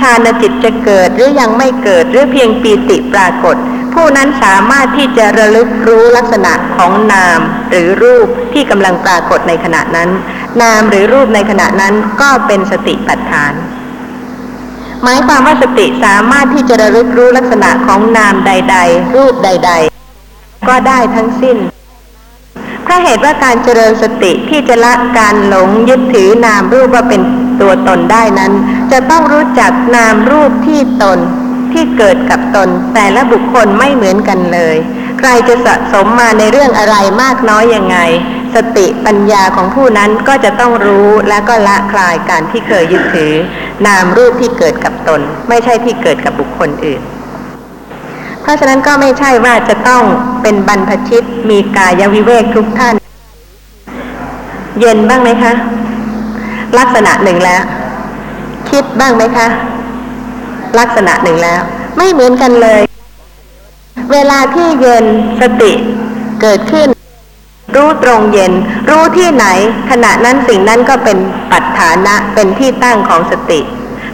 [0.00, 3.56] ฌานจิตจะเกิดหรือยังไม่เกิดหรือเพียงปีติปรากฏ
[3.94, 7.40] ผู้นั้นสามารถที่จะระลึกรู้ลักษณะของนาม
[7.70, 10.10] หรือรูปที่กำลังปรากฏในขณะนั้น
[10.62, 13.52] นามหรือรูปในขณะนั้นก็เป็นสติปัฏฐาน
[15.02, 19.72] หมายความว่าสติสามารถที่จะระลึกรู้ลักษณะของนามใด ๆ รูปใด
[20.18, 21.58] ๆ ก็ได้ทั้งสิ้น
[22.82, 27.20] เพราะเหตุว่าการเจริญสติที่จะละการหลงยึดถือนามรูปว่าเป็น
[27.60, 28.52] ตัวตนได้นั้น
[28.92, 31.18] จะต้องรู้จักนามรูปที่ตน
[31.74, 34.76] ที่เกิดกับตนแต่ละบุคคลไม่เหมือนกันเลย
[35.18, 37.98] ใครจะสะสมมาในเรื่องอะไรมากน้อยยังไง
[38.54, 43.32] สติปัญญาของผู้นั้นก็จะต้องรู้และก็ละคลายการที่เคยยึดถือ
[43.86, 47.00] นามรูปที่เกิดกับตน ไม่ใช่ที่เกิดกับบุคคลอื่น
[48.42, 50.02] เพราะฉะนั้นก็ไม่ใช่ว่าจะต้อง
[50.42, 52.94] เป็นบรรพชิตมีกายวิเวกทุกท่าน
[54.80, 55.52] เย็นบ้างไหมคะ
[56.78, 57.62] ลักษณะหนึ่งแล้ว
[58.70, 59.46] คิดบ้างไหมคะ
[60.78, 61.60] ลักษณะหนึ่งแล้ว
[61.96, 62.82] ไม่เหมือนกันเลย
[64.12, 65.06] เวลาที่เย็น
[65.40, 65.72] สติ
[66.40, 66.88] เกิดขึ้น
[67.74, 68.52] รู้ตรงเย็น
[68.90, 69.46] รู้ที่ไหน
[69.90, 71.18] ขณะนั้นสิ่งนั้นก็เป็น
[71.52, 73.60] ปัจฐานะเป็นที่ตั้งของสติ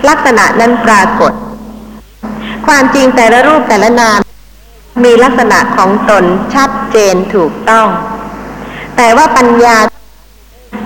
[0.09, 1.33] ลักษณะนั้นปรากฏ
[2.67, 4.21] ความจริงแต่ละรูปแต่ละนาม
[5.05, 7.89] มีลักษณะของตนชัดเจนถูกต้อง
[8.97, 9.77] แต่ว่าปัญญา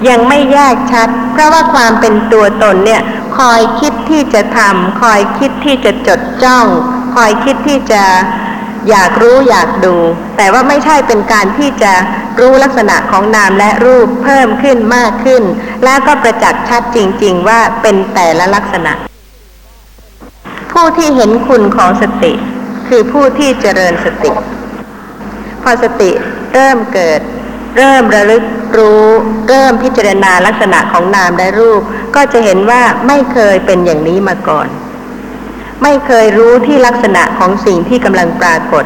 [0.09, 3.03] ยังไม่แยกชัด เพราะว่าความเป็นตัวตนเนี่ย
[3.38, 6.66] คอยคิดที่จะทำคอยคิดที่จะจดจ้อง
[7.14, 8.03] คอยคิดที่จะ
[8.90, 9.97] อยากรู้อยากดู
[10.36, 11.92] แต่ว่าไม่ใช่เป็นการที่จะ
[12.40, 15.42] รู้ลักษณะของนามและรูปเพิ่มขึ้นมากขึ้น
[15.84, 18.92] แล้วก็ประจักษ์ชัดจริง ๆ ว่าเป็นแต่ละลักษณะ
[20.72, 22.32] ผู้ที่เห็นคุณของสติ
[22.88, 24.32] คือผู้ที่เจริญสติ
[25.62, 26.11] พอสติ
[26.53, 27.20] เริ่มเกิด
[27.77, 28.45] เริ่มระลึก
[28.77, 29.05] รู้
[29.49, 31.81] เริ่มพิจารณาลักษณะของนามและรูป
[32.16, 34.68] ก็จะเห็นว่าไม่เคยเป็นอย่างนี้มาก่อน
[35.83, 38.85] ไม่เคยรู้ที่ลักษณะของสิ่งที่กำลังปรากฏ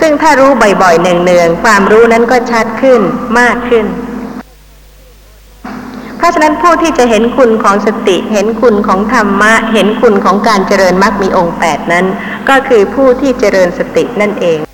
[0.00, 0.50] ซึ่งถ้ารู้
[0.82, 3.00] บ่อยๆเนืองๆความรู้นั้นก็ชัดขึ้น
[3.40, 3.86] มากขึ้น
[6.16, 12.06] เพราะฉะนั้นผู้ที่จะเห็นคุณของสติ เห็นคุณของธรรมะ เห็นคุณของการเจริญมรรคมีองค์แปดนั้น
[12.48, 14.65] ก็คือผู้ที่เจริญสตินั่นเอง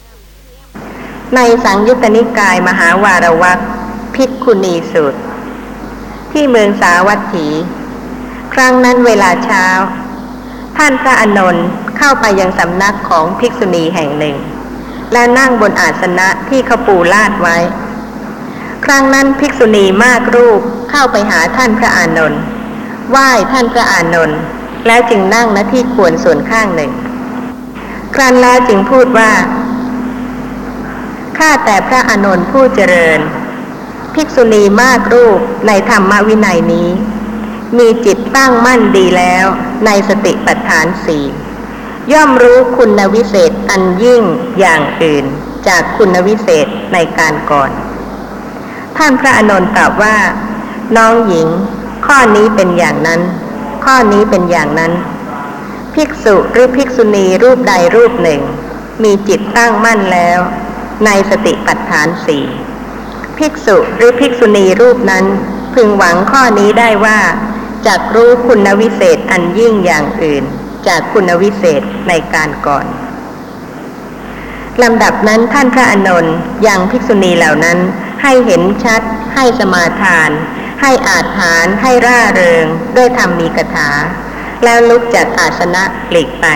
[1.37, 3.59] ในสังยุตตนิกายมหาวารวัก
[4.15, 5.21] พิกุณีสูตร
[6.33, 7.47] ที่เมืองสาวัตถี
[8.55, 9.67] ครั้งนั้นเวลาเช้า
[10.77, 11.67] ท่านพระอนนท์
[11.99, 14.37] เข้าไปยังสำนักของภิกษุณีแห่งหนึ่ง
[15.13, 17.59] และนั่งบนอาสนะที่เขาปูลาดไว้
[18.85, 20.61] ครั้งนั้นภิกษุณีมากรูป
[20.91, 22.41] เข้าไปหาท่านพระอานนท์
[23.11, 24.39] ไหว้ท่านพระอานนท์
[24.87, 26.93] แล้วจึงนั่งณที่ควรส่วนข้างหนึ่ง
[28.15, 29.31] ครั้นแล้วจึงพูดว่า
[31.39, 33.21] ข้าแต่พระอานนท์ผู้เจริญ
[34.15, 36.89] ภิกษุณีมากรูปในธรรมวินัยนี้
[37.79, 39.47] มีจิตตั้งมั่นดีแล้ว
[39.87, 41.25] ในสติปัฏฐานสี่
[42.13, 44.23] ย่อมรู้คุณวิเศษอันยิ่ง
[44.59, 45.25] อย่างอื่น
[45.67, 47.71] จากคุณวิเศษในการก่อน
[48.97, 50.17] ท่านพระอนนท์ตอบว่า
[50.97, 51.49] น้องหญิง
[52.07, 53.21] ข้อนี้เป็นอย่างนั้น
[53.85, 54.93] ข้อนี้เป็นอย่างนั้น
[55.95, 58.41] ภิกษุหรือภิกษุณีรูปใดรูปหนึ่ง
[59.03, 60.39] มีจิตตั้งมั่นแล้ว
[61.07, 62.47] ในสติปัฏฐานสี่
[63.39, 65.25] ภิกษุหรือภิกษุณีรูปนั้น
[65.75, 67.21] พึงหวังข้อนี้ได้ว่า
[67.87, 70.45] จากรู้คุณวิเศษอันยิ่งอย่างอื่น
[70.87, 72.87] จากคุณวิเศษในการก่อน
[74.83, 76.37] ลำดับนั้นท่านพระอนนท์
[76.67, 77.79] ยังภิกษุณีเหล่านั้น
[78.23, 79.03] ให้เห็นชัด
[79.35, 80.31] ให้สมาทาน
[80.81, 82.65] ให้อาจหารให้ร่าเริง
[82.97, 83.91] ด้วยธรรมมีกถา
[84.65, 86.47] แล้วลุกจากอาสนะหลีกไป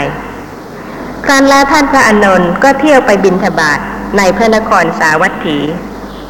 [1.25, 3.81] ครั้นแล้วท่านพระอนนท์ก็เที่ยวไปบินทบาท
[4.19, 5.59] ในพระนครสาวัตถี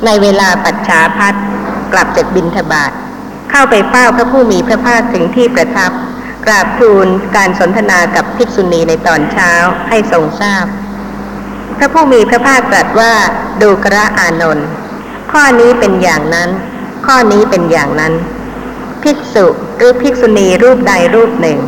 [0.05, 1.35] ในเวลาปัจฉาพัด
[1.93, 2.93] กลับจากบินทบาท
[3.51, 5.91] เข้าไปเฝ้าพระผู้มีพระภาคถึงที่ประทับ
[6.47, 7.07] กราบทูล
[7.37, 9.53] การสนทนากับภิกษุณีในตอนเช้า
[9.89, 10.67] ให้ทรงทราบ
[11.79, 13.13] พระผู้มีพระภาคตรัสว่า
[13.63, 14.69] ดูกระอานนท์
[15.33, 16.51] ข้อนี้เป็นอย่างนั้น
[17.07, 18.13] ข้อนี้เป็นอย่างนั้น
[19.03, 19.47] ภิภิกษุ
[19.77, 21.59] หรือภิกษุณีรูปใดรูปหนึ่ง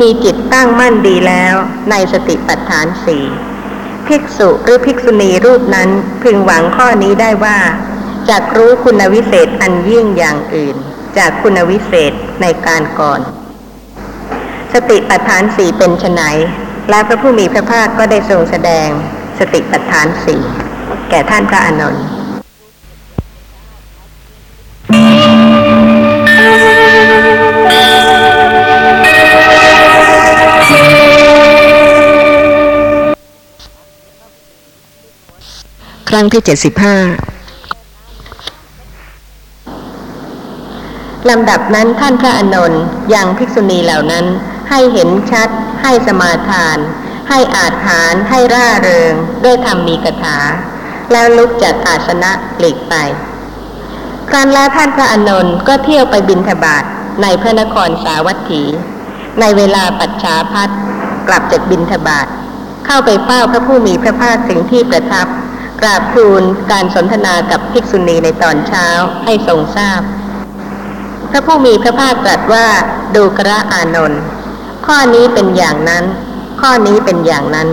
[0.00, 1.54] มีจิตตั้งมั่นดีแล้ว
[1.90, 3.24] ในสติปัฏฐานสี่
[4.08, 5.88] ภิกษุหรือภิกษุณีรูปนั้น
[6.22, 7.58] พึงหวังข้อนี้ได้ว่า
[8.28, 10.76] จากรู้คุณวิเศษอันยิ่งอย่างอื่น
[11.18, 13.20] จากคุณวิเศษในการก่อน
[14.72, 16.22] สติปัฏฐานสี่เป็นไฉน
[16.90, 18.88] และพระผู้มีพระภาคก็ได้ทรงแสดง
[19.38, 20.42] สติปัฏฐานสี่
[21.10, 22.04] แก่ท่านพระอานนท์
[36.32, 36.96] ที่เจ็ดสิบห้า
[41.30, 42.82] ลำดับนั้นท่านพระอานนท์
[43.14, 44.26] ยังภิกษุณีเหล่านั้น
[44.70, 45.48] ให้เห็นชัด
[45.82, 46.78] ให้สมาทาน
[47.28, 49.12] ให้อาจหารให้ร่าเริง
[49.44, 50.38] ด้วยธรรมมีกถา
[51.12, 52.94] แล้วลุกจากอาสนะหลีกไป
[54.28, 56.84] ครั้นแล้วท่านพระอานนท์ก็เที่ยวไปบินทบาท
[57.22, 58.62] ในพระนครสาวัตถี
[59.40, 60.70] ในเวลาปัจฉาพัด
[61.28, 62.26] กลับจากบินทบาท
[62.86, 65.26] เข้าไปเฝ้าพระผู้มีพระภาคถึงที่ประทับ
[65.80, 68.86] กราบทูลการสนทนากับภิกษุณีในตอนเช้า
[69.24, 70.00] ให้ทรงทราบ
[71.30, 72.66] พระผู้มีพระภาคตรัสว่า
[73.14, 74.22] ดูกระอานนท์
[74.86, 76.04] ข้อนี้เป็นอย่างนั้น
[76.60, 77.68] ข้อนี้เป็นอย่างนั้น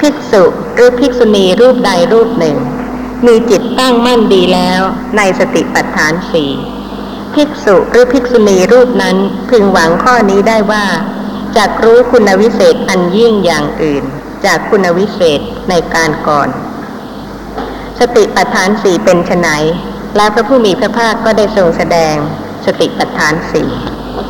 [0.00, 0.44] ภิกษุ
[0.74, 2.56] หรือภิกษุณีรูปใดรูปหนึ่ง
[3.26, 4.80] มีจิตตั้งมั่นดีแล้ว
[5.16, 6.50] ในสติปัฏฐานสี่
[7.34, 9.16] ภิกษุหรือภิกษุณีรูปนั้น
[9.50, 10.86] พึงหวังข้อนี้ได้ว่า
[11.56, 14.04] จากรู้คุณวิเศษอันยิ่งอย่างอื่น
[14.44, 16.48] จากคุณวิเศษในการก่อน
[18.00, 19.48] สติปัฏฐานสี่เป็นไน
[20.16, 22.14] และพระผู้มีพระภาคก็ได้ทรงแสดง
[22.66, 23.68] สติปัฏฐานสี่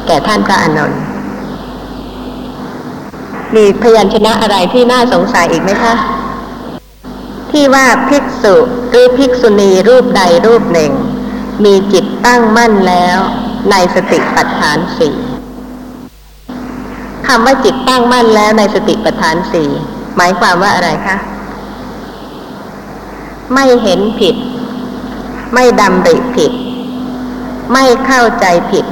[0.07, 1.01] แก่ท่านพระอานนท์
[3.57, 5.95] มีพยัญชนะอะไรที่น่าสงสัยอีกไหมคะ
[7.51, 8.57] ที่ว่าภิกษุ
[8.91, 10.93] หรือภิกษุณีรูปใดรูปหนึ่ง
[11.65, 13.19] มีจิตตั้งมั่นแล้ว
[13.71, 15.15] ในสติปัฏฐานสี่
[17.27, 19.69] คำว่าจิตตั้งมั่นแล้วในสติปัฏฐานสี่
[20.17, 21.17] หมายความว่าอะไรคะ
[23.55, 24.37] ไม่เห็นผิด
[25.55, 26.53] ไม่ดำริผิด
[27.73, 28.85] ไม่เข้าใจผิด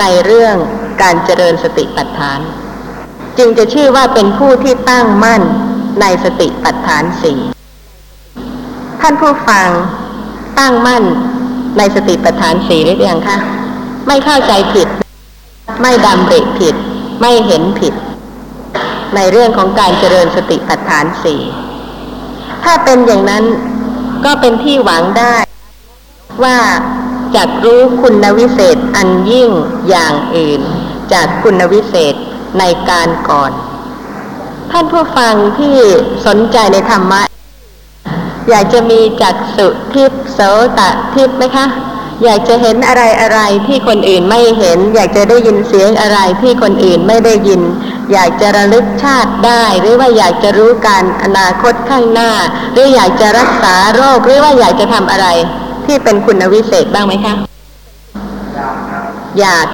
[0.00, 0.56] ในเรื่อง
[1.02, 2.40] การเจริญสติปัฏฐาน
[3.38, 5.42] จึงจะชื่อว่าเป็นผู้ที่ตั้งมั่น
[6.00, 7.38] ในสติปัฏฐานสี่
[9.00, 9.68] ท่านผู้ฟัง
[10.58, 11.04] ตั้งมั่น
[11.78, 13.38] ในสติปัฏฐานสี่หรือยังคะ
[14.06, 14.88] ไม่เข้าใจผิด
[15.82, 16.74] ไม่ดำริผิด
[17.20, 17.94] ไม่เห็นผิด
[19.14, 21.40] ในเรื่องของการเจริญสติปัฏฐานสี่
[22.64, 23.44] ถ้าเป็นอย่างนั้น
[24.24, 25.36] ก็เป็นที่หวังได้
[26.44, 26.58] ว่า
[27.34, 29.48] จากรู้คุณวิเศษอันยิ่ง
[29.88, 30.60] อย่างอื่น
[31.12, 32.14] จากคุณวิเศษ
[32.58, 33.52] ในการก่อน
[34.70, 35.76] ท่านผู้ฟังที่
[36.26, 37.22] สนใจในธรรมะ
[38.50, 40.38] อยากจะมีจักสุทิพโส
[40.78, 40.80] ต
[41.14, 41.66] ทิพไหมคะ
[42.24, 47.60] อยากจะเห็นอะไรอะไรที่คนอื่นไม่เห็น อยากจะได้ยินเสียงอะไรที่คนอื่นไม่ได้ยิน
[48.12, 52.32] อยากจะระลึกชาติได้ หรือว่าอยากจะรู้การอนาคตข้างหน้า
[52.72, 55.26] หรืออยากจะรักษาโรคหรือว่าอยากจะทำอะไร
[55.86, 57.34] ที่เป็นคุณวิเศษบ้างไหมคะ
[59.40, 59.66] อยาก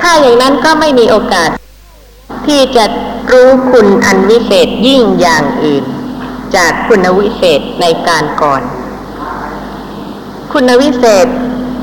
[0.00, 1.50] ถ้าอย่างนั้นก็ไม่มีโอกาส
[2.46, 2.84] ที่จะ
[3.32, 5.84] รู้คุณอันวิเศษยิ่งอย่างอื่น
[6.56, 8.62] จากคุณวิเศษในการก่อน
[10.52, 11.26] คุณวิเศษ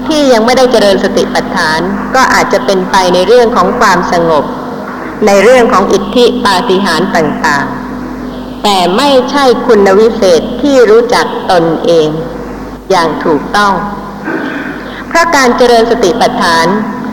[0.07, 1.79] ที่ยังไม่ได้เจริญสติปัฏฐาน
[2.15, 4.45] ก็อาจจะเป็นไปในเรื่องของความสงบ
[5.25, 12.07] ในเรื่องของอิทธิปาฏิหาริย์ต่างๆ แต่ไม่ใช่คุณวิเศษที่รู้จักตนเอง
[12.89, 13.73] อย่างถูกต้อง
[15.07, 16.67] เพราะการเจริญสติปัฏฐาน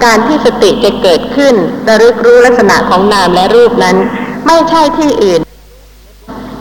[0.05, 1.55] การที่สติจะเกิดขึ้น
[1.89, 3.97] ระลึกรู้ลักษณะของนามและรูปนั้น
[4.47, 5.41] ไม่ใช่ที่อื่น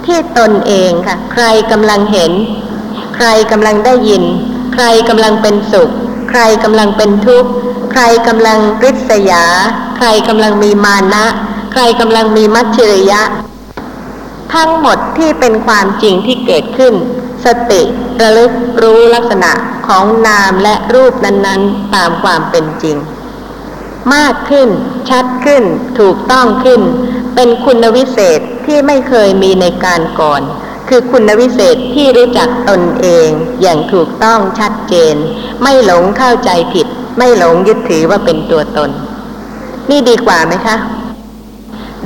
[0.06, 2.32] ที่ตนเองค่ะ ใครกำลังเห็น
[3.16, 4.24] ใครกำลังได้ยิน
[4.74, 5.90] ใครกำลังเป็นสุข
[6.30, 7.50] ใครกำลังเป็นทุกข์
[7.92, 9.46] ใครกำลังริษยา
[9.98, 11.26] ใครกำลังมีมานะ
[11.74, 13.22] ใครกำลังมีมัจฉริยะ
[14.54, 16.94] ทั้งหมดที่เป็นความจริงที่เกิดขึ้น
[17.46, 17.82] สติ
[18.22, 19.52] ระลึกรู้ลักษณะ
[19.88, 22.98] ของนามและรูปนั้นๆ ตามความเป็นจริง
[24.16, 24.70] มากขึ้น
[25.10, 25.64] ชัดขึ้น
[26.00, 26.82] ถูกต้องขึ้น
[27.36, 30.42] เป็นคุณวิเศษที่ไม่เคยมีในการก่อน
[30.90, 33.30] คือคุณวิเศษที่รู้จักตนเอง
[33.62, 35.16] อย่างถูกต้องชัดเจน
[35.62, 36.88] ไม่หลงเข้าใจผิด
[37.18, 38.90] ไม่หลงยึดถือว่าเป็นตัวตน
[39.90, 40.76] นี่ดีกว่าไหมคะ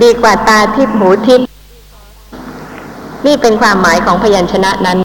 [0.04, 1.46] ดีกว่าตาทิพย์หูทิพย์
[3.26, 4.98] นี่เป็นความหมายของพยัญชนะนั้น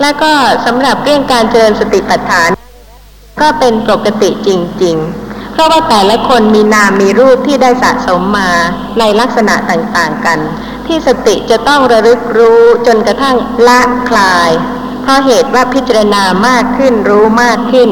[0.00, 0.32] แล้วก็
[0.66, 2.50] สำหรับเรื่องการเจริญสติปัฏฐาน
[3.40, 4.50] ก็เป็นปกติจ
[4.82, 8.50] ริง ๆ เพราะว่าแต่ละคนมีนามมีรูปที่ได้สะสมมา
[8.98, 10.38] ในลักษณะต่างๆกัน
[10.86, 13.36] ที่สติจะต้องระลึกรู้จนกระทั่ง
[13.68, 14.50] ละคลาย
[15.02, 17.88] เพราะเหตุว่าพิจารณามากขึ้นรู้มากขึ้น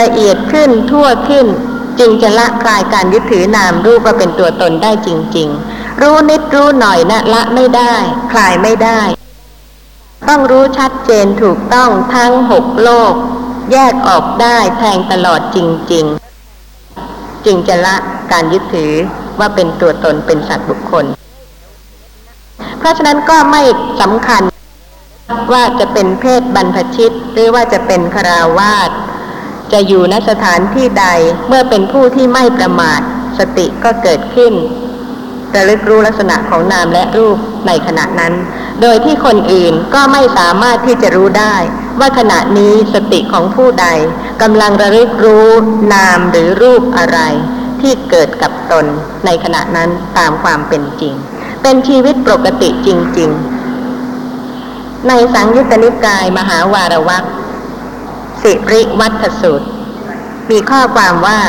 [0.00, 1.46] ละเอียดขึ้นทั่วขึ้น
[1.98, 7.94] จึงจะละคลายการยึดถือนามรูปว่าเป็นตัวตนได้จริง ๆ รู้นิดรู้หน่อยนะละไม่ได้
[8.32, 9.00] คลายไม่ได้
[10.28, 13.14] ต้องรู้ชัดเจนถูกต้องทั้งหกโลก
[13.72, 15.58] แยกออกได้แทงตลอดจ
[15.92, 16.04] ริง
[16.74, 17.96] ๆ จึงจะละ
[18.32, 18.92] การยึดถือ
[19.38, 21.04] ว่าเป็นตัวตนเป็นสัตว์บุคคล
[22.78, 23.62] เพราะฉะนั้นก็ไม่
[24.00, 24.42] สำคัญ
[25.52, 28.90] ว่าจะเป็นเพศบรรพชิต หรือว่าจะเป็นคราวาส
[29.72, 31.06] จะอยู่ณสถานที่ใด
[31.48, 33.00] เมื่อเป็นผู้ที่ไม่ประมาท
[33.38, 34.52] สติก็เกิดขึ้น
[35.54, 38.34] ระลึกรู้ลักษณะของนามและรูปในขณะนั้น
[38.82, 41.56] โดยที่คนอื่นก็ไม่สามารถที่จะรู้ได้
[42.00, 43.86] ว่าขณะนี้สติของผู้ใด
[44.42, 45.48] กำลังระลึกรู้
[45.94, 47.18] นามหรือรูปอะไร
[47.80, 48.86] ที่เกิดกับตน
[49.26, 51.14] ในขณะนั้นตามความเป็นจริง
[51.62, 53.30] เป็นชีวิตปกติจริง
[54.18, 57.24] ๆ ในสังยุตตนิกายมหาวารวัก
[58.42, 59.68] สิริวัฒสูตร
[60.50, 61.40] มีข้อความว่า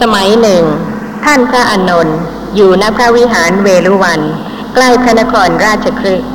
[0.00, 0.62] สมัยหนึ่ง
[1.24, 2.18] ท่านพระอานนท์
[2.56, 4.20] อยู่ณพระวิหารเวลุวัน
[4.74, 6.28] ใกล้พระนครราชคฤห์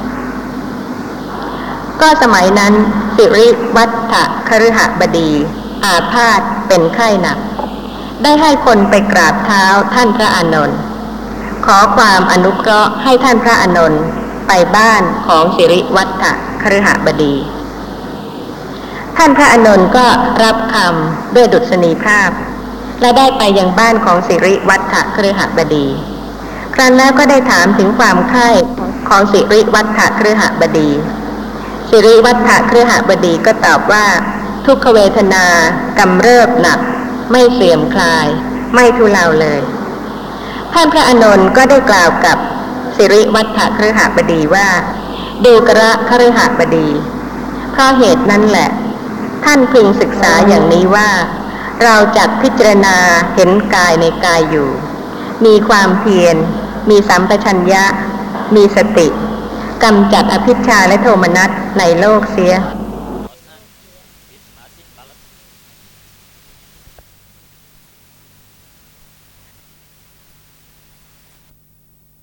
[2.01, 2.73] ก็สมัยนั้น
[3.15, 4.13] สิริวัฒ
[4.49, 5.31] คฤหบดี
[5.83, 7.37] อาพาธเป็นไข้หนัก
[8.23, 10.79] ได้ให้คนไปกราบเท้าท่านพระอานนท์
[11.65, 14.03] ขอความอนุเคราะห์ให้ท่านพระอานนท์
[14.47, 16.23] ไปบ้านของสิริวัฒ
[16.61, 17.35] คฤหบดี
[19.17, 20.05] ท่านพระอนนท์ก็
[20.43, 22.29] รับคำด้วยดุษณีภาพ
[23.01, 25.87] และได้ไปยังบ้านของสิริวัฒคฤหบดี
[26.73, 28.49] ครั้นแล้วก็ได้ถามถึงความไข้
[29.09, 30.89] ของสิริวัฒคฤหบดี
[31.89, 34.05] สิริวัฒคฤหบดีก็ตอบว่า
[34.65, 35.45] ทุกขเวทนา
[35.99, 36.79] กำเริบหนัก
[37.31, 38.27] ไม่เสื่อมคลาย
[38.73, 39.61] ไม่ทุเลาเลย
[40.73, 42.37] ท่านพระอนนท์ก็ได้กล่าวกับ
[42.95, 44.67] สิริวัฒคฤหบดีว่า
[45.45, 46.87] ดูกระคฤหบดี
[47.71, 48.69] เพราะเหตุนั้นแหละ
[49.45, 51.09] ท่านพึงศึกษาอย่างนี้ว่า
[51.83, 52.97] เราจักพิจารณา
[53.35, 54.69] เห็นกายในกายอยู่
[55.45, 56.35] มีความเพียร
[56.89, 57.83] มีสัมปชัญญะ
[58.55, 59.07] มีสติ
[59.83, 62.53] กำจัดอภิชาและโทมนัสในโลกเสีย